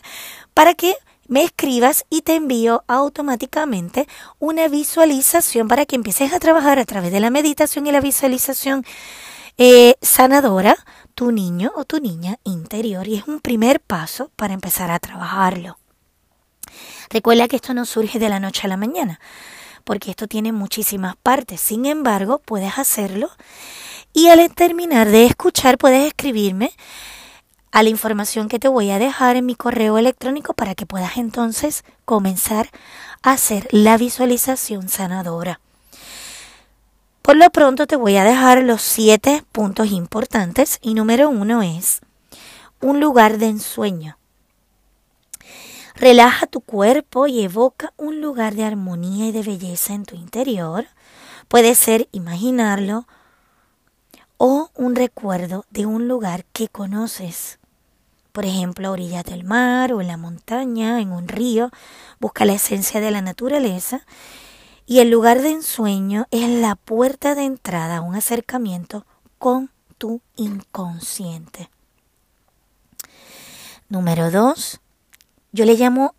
para 0.54 0.74
que 0.74 0.96
me 1.28 1.44
escribas 1.44 2.06
y 2.10 2.22
te 2.22 2.36
envío 2.36 2.84
automáticamente 2.88 4.08
una 4.40 4.68
visualización 4.68 5.68
para 5.68 5.86
que 5.86 5.96
empieces 5.96 6.34
a 6.34 6.40
trabajar 6.40 6.80
a 6.80 6.86
través 6.86 7.12
de 7.12 7.20
la 7.20 7.30
meditación 7.30 7.88
y 7.88 7.92
la 7.92 8.02
visualización 8.02 8.86
eh, 9.58 9.96
sanadora 10.02 10.76
tu 11.16 11.32
niño 11.32 11.72
o 11.76 11.86
tu 11.86 12.00
niña 12.00 12.38
interior 12.44 13.08
y 13.08 13.16
es 13.16 13.28
un 13.28 13.40
primer 13.40 13.80
paso 13.80 14.30
para 14.36 14.54
empezar 14.54 14.92
a 14.92 15.00
trabajarlo. 15.00 15.78
Recuerda 17.10 17.48
que 17.48 17.56
esto 17.56 17.74
no 17.74 17.86
surge 17.86 18.20
de 18.20 18.30
la 18.30 18.40
noche 18.40 18.62
a 18.66 18.68
la 18.68 18.78
mañana, 18.78 19.20
porque 19.84 20.10
esto 20.10 20.28
tiene 20.28 20.52
muchísimas 20.52 21.16
partes. 21.16 21.62
Sin 21.62 21.86
embargo, 21.86 22.40
puedes 22.40 22.78
hacerlo 22.78 23.30
y 24.14 24.28
al 24.28 24.54
terminar 24.54 25.10
de 25.10 25.26
escuchar 25.26 25.78
puedes 25.78 26.06
escribirme 26.08 26.72
a 27.76 27.84
la 27.84 27.90
información 27.90 28.48
que 28.48 28.58
te 28.58 28.70
voy 28.70 28.90
a 28.90 29.00
dejar 29.00 29.36
en 29.36 29.46
mi 29.46 29.54
correo 29.54 29.98
electrónico 29.98 30.54
para 30.54 30.76
que 30.76 30.86
puedas 30.86 31.18
entonces 31.18 31.84
comenzar 32.06 32.70
a 33.22 33.34
hacer 33.34 33.68
la 33.70 33.98
visualización 33.98 34.88
sanadora. 34.88 35.60
Por 37.22 37.36
lo 37.36 37.50
pronto 37.50 37.86
te 37.86 37.98
voy 37.98 38.16
a 38.16 38.24
dejar 38.24 38.64
los 38.64 38.82
siete 38.82 39.44
puntos 39.52 39.92
importantes 39.92 40.80
y 40.82 40.94
número 40.94 41.28
uno 41.28 41.64
es 41.64 42.00
un 42.80 43.02
lugar 43.02 43.40
de 43.40 43.48
ensueño. 43.48 44.18
Relaja 45.96 46.48
tu 46.48 46.62
cuerpo 46.62 47.28
y 47.28 47.44
evoca 47.44 47.92
un 47.98 48.22
lugar 48.22 48.56
de 48.56 48.64
armonía 48.64 49.28
y 49.28 49.32
de 49.34 49.44
belleza 49.44 49.94
en 49.94 50.06
tu 50.06 50.16
interior. 50.16 50.88
Puede 51.50 51.76
ser 51.76 52.08
imaginarlo 52.14 53.06
o 54.38 54.70
un 54.76 54.96
recuerdo 54.96 55.66
de 55.72 55.86
un 55.86 56.08
lugar 56.08 56.46
que 56.54 56.70
conoces 56.70 57.60
por 58.36 58.46
ejemplo, 58.46 58.90
a 58.90 58.92
orillas 58.92 59.24
del 59.24 59.46
mar 59.46 59.94
o 59.94 60.02
en 60.02 60.08
la 60.08 60.18
montaña, 60.18 61.00
en 61.00 61.14
un 61.14 61.30
río, 61.30 61.72
busca 62.20 62.44
la 62.44 62.52
esencia 62.52 63.00
de 63.00 63.10
la 63.10 63.22
naturaleza 63.22 64.06
y 64.86 65.00
el 65.00 65.10
lugar 65.10 65.42
de 65.42 65.52
ensueño 65.52 66.26
es 66.32 66.50
la 66.50 66.76
puerta 66.76 67.34
de 67.34 67.46
entrada 67.46 67.96
a 67.96 68.02
un 68.02 68.14
acercamiento 68.14 69.06
con 69.38 69.72
tu 69.98 70.20
inconsciente. 70.36 71.70
Número 73.88 74.30
dos, 74.30 74.82
yo 75.54 75.64
le 75.64 75.76
llamo 75.76 76.14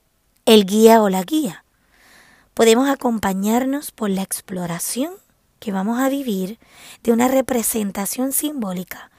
el 0.46 0.64
guía 0.64 1.02
o 1.02 1.10
la 1.10 1.22
guía. 1.22 1.66
Podemos 2.54 2.88
acompañarnos 2.88 3.92
por 3.92 4.08
la 4.08 4.22
exploración 4.22 5.12
que 5.58 5.70
vamos 5.70 6.00
a 6.00 6.08
vivir 6.08 6.58
de 7.02 7.12
una 7.12 7.28
representación 7.28 8.32
simbólica 8.32 9.10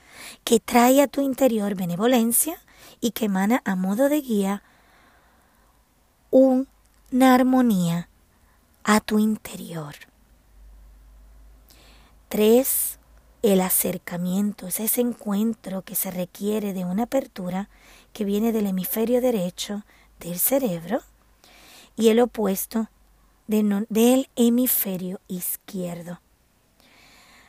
que 0.44 0.60
trae 0.60 1.00
a 1.04 1.08
tu 1.08 1.22
interior 1.22 1.76
benevolencia, 1.76 2.60
y 3.00 3.12
que 3.12 3.26
emana 3.26 3.62
a 3.66 3.76
modo 3.76 4.10
de 4.10 4.22
guía 4.22 4.64
una 6.30 7.34
armonía 7.34 8.10
a 8.84 9.00
tu 9.00 9.20
interior. 9.20 9.96
Tres, 12.30 13.00
el 13.42 13.62
acercamiento, 13.62 14.68
es 14.68 14.80
ese 14.80 15.02
encuentro 15.02 15.84
que 15.84 15.96
se 15.96 16.12
requiere 16.12 16.74
de 16.74 16.86
una 16.86 17.04
apertura 17.04 17.70
que 18.14 18.26
viene 18.26 18.52
del 18.52 18.68
hemisferio 18.68 19.22
derecho 19.22 19.84
del 20.20 20.40
cerebro 20.40 21.02
y 21.96 22.10
el 22.10 22.20
opuesto 22.20 22.90
del 23.48 24.30
hemisferio 24.36 25.22
izquierdo. 25.28 26.20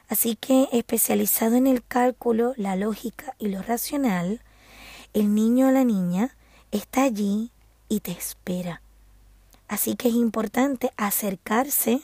Así 0.09 0.37
que 0.37 0.69
especializado 0.73 1.57
en 1.57 1.67
el 1.67 1.85
cálculo, 1.85 2.55
la 2.57 2.77
lógica 2.77 3.35
y 3.39 3.49
lo 3.49 3.63
racional, 3.63 4.41
el 5.14 5.35
niño 5.35 5.68
o 5.68 5.71
la 5.71 5.85
niña 5.85 6.37
está 6.71 7.03
allí 7.03 7.51
y 7.88 8.01
te 8.01 8.12
espera. 8.12 8.83
Así 9.68 9.97
que 9.97 10.09
es 10.09 10.14
importante 10.14 10.92
acercarse 10.97 12.01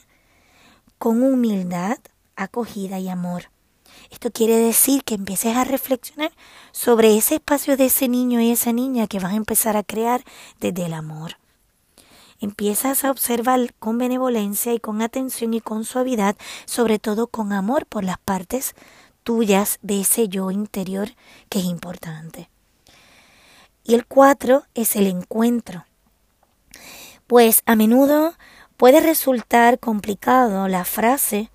con 0.97 1.23
humildad, 1.23 1.97
acogida 2.35 2.99
y 2.99 3.09
amor. 3.09 3.49
Esto 4.11 4.31
quiere 4.31 4.57
decir 4.57 5.03
que 5.03 5.15
empieces 5.15 5.55
a 5.55 5.63
reflexionar 5.63 6.31
sobre 6.71 7.17
ese 7.17 7.35
espacio 7.35 7.77
de 7.77 7.85
ese 7.85 8.07
niño 8.07 8.39
y 8.41 8.51
esa 8.51 8.73
niña 8.73 9.07
que 9.07 9.19
vas 9.19 9.33
a 9.33 9.37
empezar 9.37 9.77
a 9.77 9.83
crear 9.83 10.23
desde 10.59 10.85
el 10.85 10.93
amor. 10.93 11.37
Empiezas 12.39 13.03
a 13.03 13.11
observar 13.11 13.73
con 13.79 13.97
benevolencia 13.97 14.73
y 14.73 14.79
con 14.79 15.01
atención 15.01 15.53
y 15.53 15.61
con 15.61 15.85
suavidad, 15.85 16.35
sobre 16.65 16.99
todo 16.99 17.27
con 17.27 17.53
amor 17.53 17.85
por 17.85 18.03
las 18.03 18.17
partes 18.19 18.75
tuyas 19.23 19.79
de 19.81 20.01
ese 20.01 20.27
yo 20.27 20.51
interior 20.51 21.09
que 21.49 21.59
es 21.59 21.65
importante. 21.65 22.49
Y 23.85 23.93
el 23.93 24.05
cuatro 24.05 24.63
es 24.73 24.95
el 24.95 25.07
encuentro. 25.07 25.85
Pues 27.27 27.61
a 27.65 27.75
menudo 27.75 28.33
puede 28.77 28.99
resultar 28.99 29.79
complicado 29.79 30.67
la 30.67 30.83
frase 30.85 31.49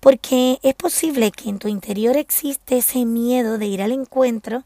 porque 0.00 0.60
es 0.62 0.74
posible 0.74 1.32
que 1.32 1.48
en 1.48 1.58
tu 1.58 1.66
interior 1.66 2.16
existe 2.16 2.78
ese 2.78 3.04
miedo 3.04 3.58
de 3.58 3.66
ir 3.66 3.82
al 3.82 3.90
encuentro 3.90 4.64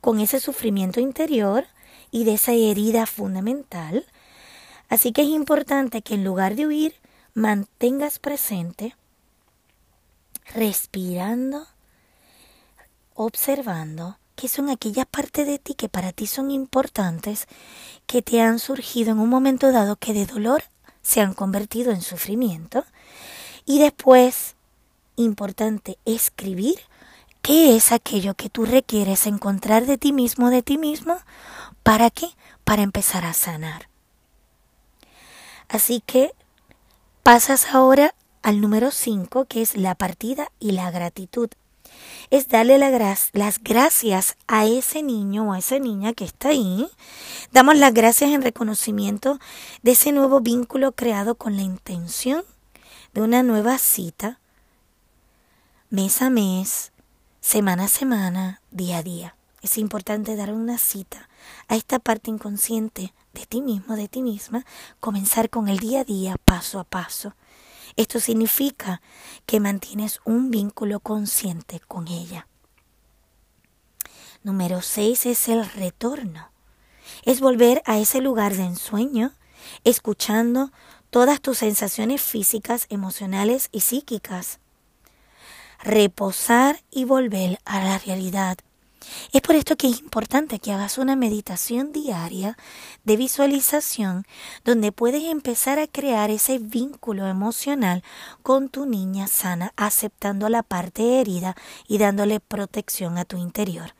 con 0.00 0.20
ese 0.20 0.40
sufrimiento 0.40 1.00
interior 1.00 1.66
y 2.10 2.24
de 2.24 2.34
esa 2.34 2.52
herida 2.52 3.04
fundamental. 3.04 4.06
Así 4.88 5.12
que 5.12 5.22
es 5.22 5.28
importante 5.28 6.00
que 6.00 6.14
en 6.14 6.24
lugar 6.24 6.56
de 6.56 6.66
huir, 6.66 6.94
mantengas 7.34 8.18
presente, 8.18 8.96
respirando, 10.54 11.66
observando 13.14 14.19
que 14.40 14.48
son 14.48 14.70
aquellas 14.70 15.04
partes 15.04 15.46
de 15.46 15.58
ti 15.58 15.74
que 15.74 15.90
para 15.90 16.12
ti 16.12 16.26
son 16.26 16.50
importantes, 16.50 17.46
que 18.06 18.22
te 18.22 18.40
han 18.40 18.58
surgido 18.58 19.12
en 19.12 19.18
un 19.18 19.28
momento 19.28 19.70
dado 19.70 19.96
que 19.96 20.14
de 20.14 20.24
dolor 20.24 20.62
se 21.02 21.20
han 21.20 21.34
convertido 21.34 21.92
en 21.92 22.00
sufrimiento. 22.00 22.86
Y 23.66 23.80
después, 23.80 24.56
importante, 25.16 25.98
escribir 26.06 26.76
qué 27.42 27.76
es 27.76 27.92
aquello 27.92 28.32
que 28.32 28.48
tú 28.48 28.64
requieres 28.64 29.26
encontrar 29.26 29.84
de 29.84 29.98
ti 29.98 30.14
mismo, 30.14 30.48
de 30.48 30.62
ti 30.62 30.78
mismo, 30.78 31.18
¿para 31.82 32.08
qué? 32.08 32.28
Para 32.64 32.80
empezar 32.80 33.26
a 33.26 33.34
sanar. 33.34 33.90
Así 35.68 36.02
que 36.06 36.32
pasas 37.22 37.74
ahora 37.74 38.14
al 38.40 38.62
número 38.62 38.90
5, 38.90 39.44
que 39.44 39.60
es 39.60 39.76
la 39.76 39.94
partida 39.94 40.50
y 40.58 40.72
la 40.72 40.90
gratitud 40.90 41.50
es 42.30 42.48
darle 42.48 42.78
las 42.78 43.60
gracias 43.62 44.36
a 44.46 44.66
ese 44.66 45.02
niño 45.02 45.48
o 45.48 45.52
a 45.52 45.58
esa 45.58 45.78
niña 45.78 46.12
que 46.12 46.24
está 46.24 46.48
ahí. 46.48 46.88
Damos 47.52 47.76
las 47.76 47.92
gracias 47.92 48.30
en 48.30 48.42
reconocimiento 48.42 49.38
de 49.82 49.92
ese 49.92 50.12
nuevo 50.12 50.40
vínculo 50.40 50.92
creado 50.92 51.34
con 51.34 51.56
la 51.56 51.62
intención 51.62 52.44
de 53.12 53.22
una 53.22 53.42
nueva 53.42 53.78
cita, 53.78 54.38
mes 55.90 56.22
a 56.22 56.30
mes, 56.30 56.92
semana 57.40 57.84
a 57.84 57.88
semana, 57.88 58.60
día 58.70 58.98
a 58.98 59.02
día. 59.02 59.36
Es 59.62 59.76
importante 59.76 60.36
dar 60.36 60.52
una 60.52 60.78
cita 60.78 61.28
a 61.68 61.76
esta 61.76 61.98
parte 61.98 62.30
inconsciente 62.30 63.12
de 63.34 63.46
ti 63.46 63.60
mismo, 63.60 63.96
de 63.96 64.08
ti 64.08 64.22
misma, 64.22 64.64
comenzar 65.00 65.50
con 65.50 65.68
el 65.68 65.78
día 65.78 66.00
a 66.00 66.04
día, 66.04 66.36
paso 66.44 66.78
a 66.78 66.84
paso. 66.84 67.34
Esto 67.96 68.20
significa 68.20 69.00
que 69.46 69.60
mantienes 69.60 70.20
un 70.24 70.50
vínculo 70.50 71.00
consciente 71.00 71.80
con 71.80 72.08
ella. 72.08 72.46
Número 74.42 74.80
6 74.80 75.26
es 75.26 75.48
el 75.48 75.68
retorno. 75.68 76.50
Es 77.24 77.40
volver 77.40 77.82
a 77.84 77.98
ese 77.98 78.20
lugar 78.20 78.54
de 78.54 78.64
ensueño, 78.64 79.32
escuchando 79.84 80.72
todas 81.10 81.40
tus 81.40 81.58
sensaciones 81.58 82.22
físicas, 82.22 82.86
emocionales 82.88 83.68
y 83.72 83.80
psíquicas. 83.80 84.60
reposar 85.82 86.82
y 86.90 87.06
volver 87.06 87.58
a 87.64 87.82
la 87.82 87.98
realidad. 87.98 88.58
Es 89.32 89.40
por 89.42 89.56
esto 89.56 89.76
que 89.76 89.88
es 89.88 90.00
importante 90.00 90.58
que 90.58 90.72
hagas 90.72 90.98
una 90.98 91.16
meditación 91.16 91.92
diaria 91.92 92.56
de 93.04 93.16
visualización 93.16 94.26
donde 94.64 94.92
puedes 94.92 95.24
empezar 95.24 95.78
a 95.78 95.86
crear 95.86 96.30
ese 96.30 96.58
vínculo 96.58 97.26
emocional 97.26 98.02
con 98.42 98.68
tu 98.68 98.86
niña 98.86 99.26
sana, 99.26 99.72
aceptando 99.76 100.48
la 100.48 100.62
parte 100.62 101.20
herida 101.20 101.56
y 101.88 101.98
dándole 101.98 102.40
protección 102.40 103.18
a 103.18 103.24
tu 103.24 103.36
interior. 103.36 103.94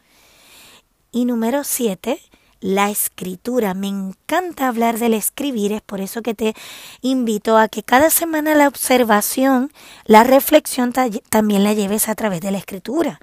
Y 1.12 1.24
número 1.24 1.64
siete, 1.64 2.20
la 2.60 2.90
escritura. 2.90 3.74
Me 3.74 3.88
encanta 3.88 4.68
hablar 4.68 4.98
del 4.98 5.14
escribir, 5.14 5.72
es 5.72 5.82
por 5.82 6.00
eso 6.00 6.22
que 6.22 6.34
te 6.34 6.54
invito 7.00 7.56
a 7.56 7.68
que 7.68 7.82
cada 7.82 8.10
semana 8.10 8.54
la 8.54 8.68
observación, 8.68 9.72
la 10.04 10.24
reflexión 10.24 10.92
también 11.30 11.64
la 11.64 11.72
lleves 11.72 12.08
a 12.08 12.14
través 12.14 12.40
de 12.40 12.50
la 12.50 12.58
escritura. 12.58 13.20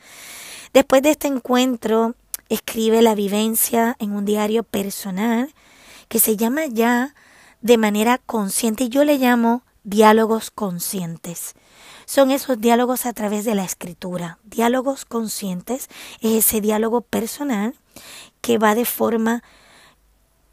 Después 0.73 1.01
de 1.01 1.11
este 1.11 1.27
encuentro, 1.27 2.15
escribe 2.49 3.01
la 3.01 3.15
vivencia 3.15 3.95
en 3.99 4.11
un 4.11 4.25
diario 4.25 4.63
personal 4.63 5.53
que 6.07 6.19
se 6.19 6.37
llama 6.37 6.65
ya 6.65 7.13
de 7.61 7.77
manera 7.77 8.17
consciente 8.17 8.85
y 8.85 8.89
yo 8.89 9.03
le 9.03 9.17
llamo 9.17 9.63
diálogos 9.83 10.51
conscientes. 10.51 11.53
Son 12.05 12.31
esos 12.31 12.59
diálogos 12.59 13.05
a 13.05 13.13
través 13.13 13.45
de 13.45 13.55
la 13.55 13.65
escritura. 13.65 14.39
Diálogos 14.43 15.05
conscientes 15.05 15.89
es 16.21 16.45
ese 16.45 16.61
diálogo 16.61 17.01
personal 17.01 17.75
que 18.41 18.57
va 18.57 18.75
de 18.75 18.85
forma 18.85 19.43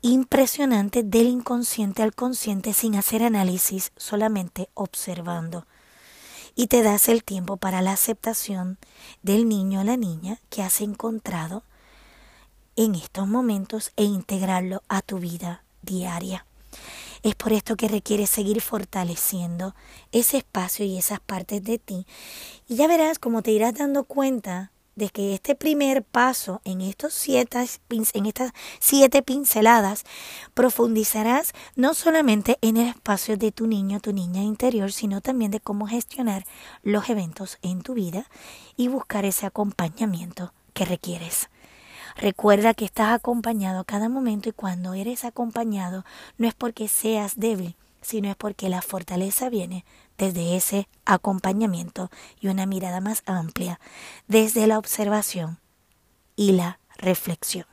impresionante 0.00 1.02
del 1.02 1.28
inconsciente 1.28 2.02
al 2.02 2.14
consciente 2.14 2.72
sin 2.72 2.96
hacer 2.96 3.22
análisis, 3.22 3.92
solamente 3.96 4.68
observando. 4.74 5.66
Y 6.56 6.68
te 6.68 6.82
das 6.82 7.08
el 7.08 7.24
tiempo 7.24 7.56
para 7.56 7.82
la 7.82 7.92
aceptación 7.92 8.78
del 9.22 9.48
niño 9.48 9.80
o 9.80 9.84
la 9.84 9.96
niña 9.96 10.38
que 10.50 10.62
has 10.62 10.80
encontrado 10.80 11.62
en 12.76 12.94
estos 12.94 13.26
momentos 13.26 13.92
e 13.96 14.04
integrarlo 14.04 14.82
a 14.88 15.02
tu 15.02 15.18
vida 15.18 15.64
diaria. 15.82 16.46
Es 17.22 17.34
por 17.34 17.52
esto 17.52 17.76
que 17.76 17.88
requieres 17.88 18.28
seguir 18.28 18.60
fortaleciendo 18.60 19.74
ese 20.12 20.36
espacio 20.36 20.84
y 20.84 20.98
esas 20.98 21.20
partes 21.20 21.64
de 21.64 21.78
ti. 21.78 22.06
Y 22.68 22.76
ya 22.76 22.86
verás 22.86 23.18
como 23.18 23.42
te 23.42 23.50
irás 23.50 23.74
dando 23.74 24.04
cuenta 24.04 24.70
de 24.96 25.08
que 25.08 25.34
este 25.34 25.54
primer 25.54 26.02
paso 26.02 26.60
en, 26.64 26.80
estos 26.80 27.14
siete, 27.14 27.66
en 27.90 28.26
estas 28.26 28.52
siete 28.78 29.22
pinceladas 29.22 30.04
profundizarás 30.54 31.52
no 31.76 31.94
solamente 31.94 32.58
en 32.60 32.76
el 32.76 32.88
espacio 32.88 33.36
de 33.36 33.52
tu 33.52 33.66
niño, 33.66 34.00
tu 34.00 34.12
niña 34.12 34.42
interior, 34.42 34.92
sino 34.92 35.20
también 35.20 35.50
de 35.50 35.60
cómo 35.60 35.86
gestionar 35.86 36.44
los 36.82 37.08
eventos 37.08 37.58
en 37.62 37.82
tu 37.82 37.94
vida 37.94 38.26
y 38.76 38.88
buscar 38.88 39.24
ese 39.24 39.46
acompañamiento 39.46 40.52
que 40.72 40.84
requieres. 40.84 41.48
Recuerda 42.16 42.74
que 42.74 42.84
estás 42.84 43.12
acompañado 43.12 43.80
a 43.80 43.84
cada 43.84 44.08
momento 44.08 44.48
y 44.48 44.52
cuando 44.52 44.94
eres 44.94 45.24
acompañado 45.24 46.04
no 46.38 46.46
es 46.46 46.54
porque 46.54 46.86
seas 46.86 47.34
débil, 47.36 47.76
sino 48.02 48.30
es 48.30 48.36
porque 48.36 48.68
la 48.68 48.82
fortaleza 48.82 49.48
viene 49.48 49.84
desde 50.18 50.56
ese 50.56 50.88
acompañamiento 51.04 52.10
y 52.40 52.48
una 52.48 52.66
mirada 52.66 53.00
más 53.00 53.22
amplia, 53.26 53.80
desde 54.26 54.66
la 54.66 54.78
observación 54.78 55.58
y 56.36 56.52
la 56.52 56.78
reflexión. 56.96 57.66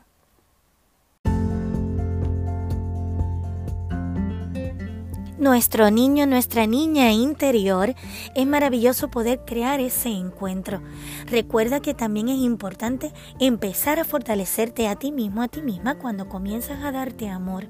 Nuestro 5.42 5.90
niño, 5.90 6.28
nuestra 6.28 6.68
niña 6.68 7.12
interior, 7.12 7.96
es 8.36 8.46
maravilloso 8.46 9.10
poder 9.10 9.42
crear 9.44 9.80
ese 9.80 10.10
encuentro. 10.10 10.84
Recuerda 11.26 11.80
que 11.80 11.96
también 11.96 12.30
es 12.30 12.38
importante 12.38 13.12
empezar 13.40 14.00
a 14.00 14.06
fortalecerte 14.06 14.88
a 14.88 14.96
ti 14.96 15.12
mismo, 15.12 15.42
a 15.42 15.48
ti 15.48 15.64
misma, 15.64 15.96
cuando 15.96 16.30
comienzas 16.30 16.84
a 16.84 16.92
darte 16.92 17.28
amor. 17.28 17.66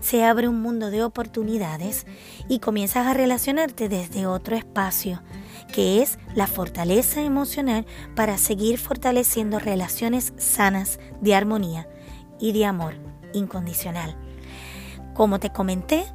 Se 0.00 0.24
abre 0.24 0.48
un 0.48 0.62
mundo 0.62 0.90
de 0.90 1.04
oportunidades 1.04 2.06
y 2.48 2.58
comienzas 2.58 3.06
a 3.06 3.12
relacionarte 3.12 3.90
desde 3.90 4.26
otro 4.26 4.56
espacio, 4.56 5.22
que 5.74 6.00
es 6.00 6.18
la 6.34 6.46
fortaleza 6.46 7.20
emocional 7.20 7.84
para 8.16 8.38
seguir 8.38 8.78
fortaleciendo 8.78 9.58
relaciones 9.58 10.32
sanas 10.38 10.98
de 11.20 11.34
armonía 11.34 11.86
y 12.40 12.52
de 12.52 12.64
amor 12.64 12.94
incondicional. 13.34 14.16
Como 15.12 15.38
te 15.38 15.50
comenté, 15.50 16.06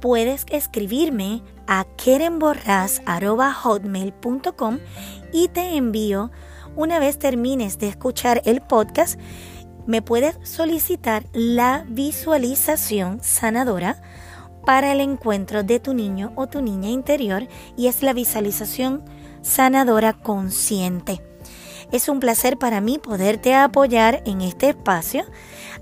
puedes 0.00 0.46
escribirme 0.50 1.42
a 1.66 1.86
kerenborras.hotmail.com 1.96 4.78
y 5.32 5.48
te 5.48 5.76
envío, 5.76 6.30
una 6.76 6.98
vez 6.98 7.18
termines 7.18 7.78
de 7.78 7.88
escuchar 7.88 8.42
el 8.44 8.60
podcast, 8.60 9.18
me 9.86 10.02
puedes 10.02 10.36
solicitar 10.42 11.24
la 11.32 11.86
visualización 11.88 13.20
sanadora 13.22 14.02
para 14.64 14.92
el 14.92 15.00
encuentro 15.00 15.62
de 15.62 15.80
tu 15.80 15.94
niño 15.94 16.32
o 16.36 16.46
tu 16.46 16.62
niña 16.62 16.90
interior 16.90 17.46
y 17.76 17.86
es 17.86 18.02
la 18.02 18.12
visualización 18.12 19.02
sanadora 19.42 20.12
consciente. 20.12 21.22
Es 21.92 22.08
un 22.08 22.20
placer 22.20 22.56
para 22.56 22.80
mí 22.80 22.98
poderte 22.98 23.54
apoyar 23.54 24.22
en 24.26 24.42
este 24.42 24.70
espacio 24.70 25.24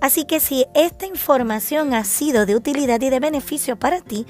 Así 0.01 0.25
que 0.25 0.41
si 0.41 0.67
esta 0.75 1.07
información 1.07 1.95
ha 1.95 2.05
sido 2.05 2.47
de 2.47 2.57
utilidad 2.57 3.01
y 3.01 3.11
de 3.11 3.21
beneficio 3.21 3.79
para 3.79 4.01
ti 4.01 4.27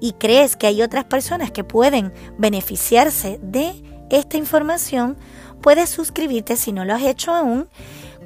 y 0.00 0.12
crees 0.12 0.56
que 0.56 0.66
hay 0.66 0.82
otras 0.82 1.04
personas 1.04 1.50
que 1.50 1.64
pueden 1.64 2.12
beneficiarse 2.38 3.38
de 3.42 3.82
esta 4.10 4.36
información, 4.36 5.16
puedes 5.60 5.90
suscribirte 5.90 6.56
si 6.56 6.72
no 6.72 6.84
lo 6.84 6.94
has 6.94 7.02
hecho 7.02 7.32
aún, 7.32 7.68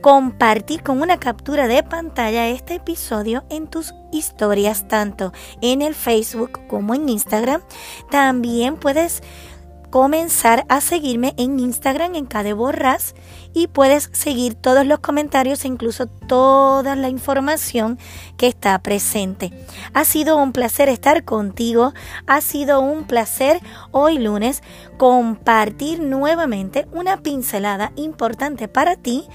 compartir 0.01 0.83
con 0.83 1.01
una 1.01 1.19
captura 1.19 1.67
de 1.67 1.83
pantalla 1.83 2.49
este 2.49 2.75
episodio 2.75 3.45
en 3.49 3.69
tus 3.69 3.95
historias 4.13 4.87
tanto 4.87 5.33
en 5.63 5.81
el 5.81 5.95
Facebook 5.95 6.61
como 6.69 6.95
en 6.95 7.09
Instagram. 7.09 7.63
También 8.11 8.77
puedes 8.77 9.23
comenzar 9.95 10.67
a 10.69 10.81
seguirme 10.81 11.35
en 11.37 11.61
Instagram 11.61 12.17
en 12.17 12.27
Cadeborras 12.27 13.15
y 13.53 13.69
puedes 13.69 14.11
seguir 14.13 14.57
todos 14.57 14.85
los 14.85 14.99
comentarios 14.99 15.65
e 15.65 15.69
incluso 15.69 16.09
toda 16.09 16.97
la 16.97 17.09
información 17.09 17.97
que 18.37 18.49
está 18.49 18.77
presente. 18.81 19.53
Ha 19.93 20.05
sido 20.05 20.37
un 20.37 20.51
placer 20.51 20.89
estar 20.89 21.23
contigo, 21.23 21.95
ha 22.27 22.41
sido 22.41 22.81
un 22.81 23.05
placer 23.05 23.61
hoy 23.93 24.19
lunes 24.19 24.65
compartir 24.97 26.01
nuevamente 26.01 26.89
una 26.91 27.23
pincelada 27.23 27.93
importante 27.95 28.67
para 28.67 28.97
ti 28.97 29.29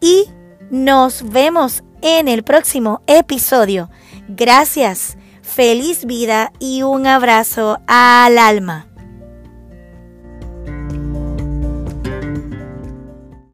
y 0.00 0.24
nos 0.72 1.22
vemos 1.30 1.84
en 2.02 2.26
el 2.26 2.42
próximo 2.42 3.00
episodio. 3.06 3.90
Gracias, 4.26 5.16
feliz 5.42 6.04
vida 6.04 6.50
y 6.58 6.82
un 6.82 7.06
abrazo 7.06 7.78
al 7.86 8.38
alma. 8.38 8.88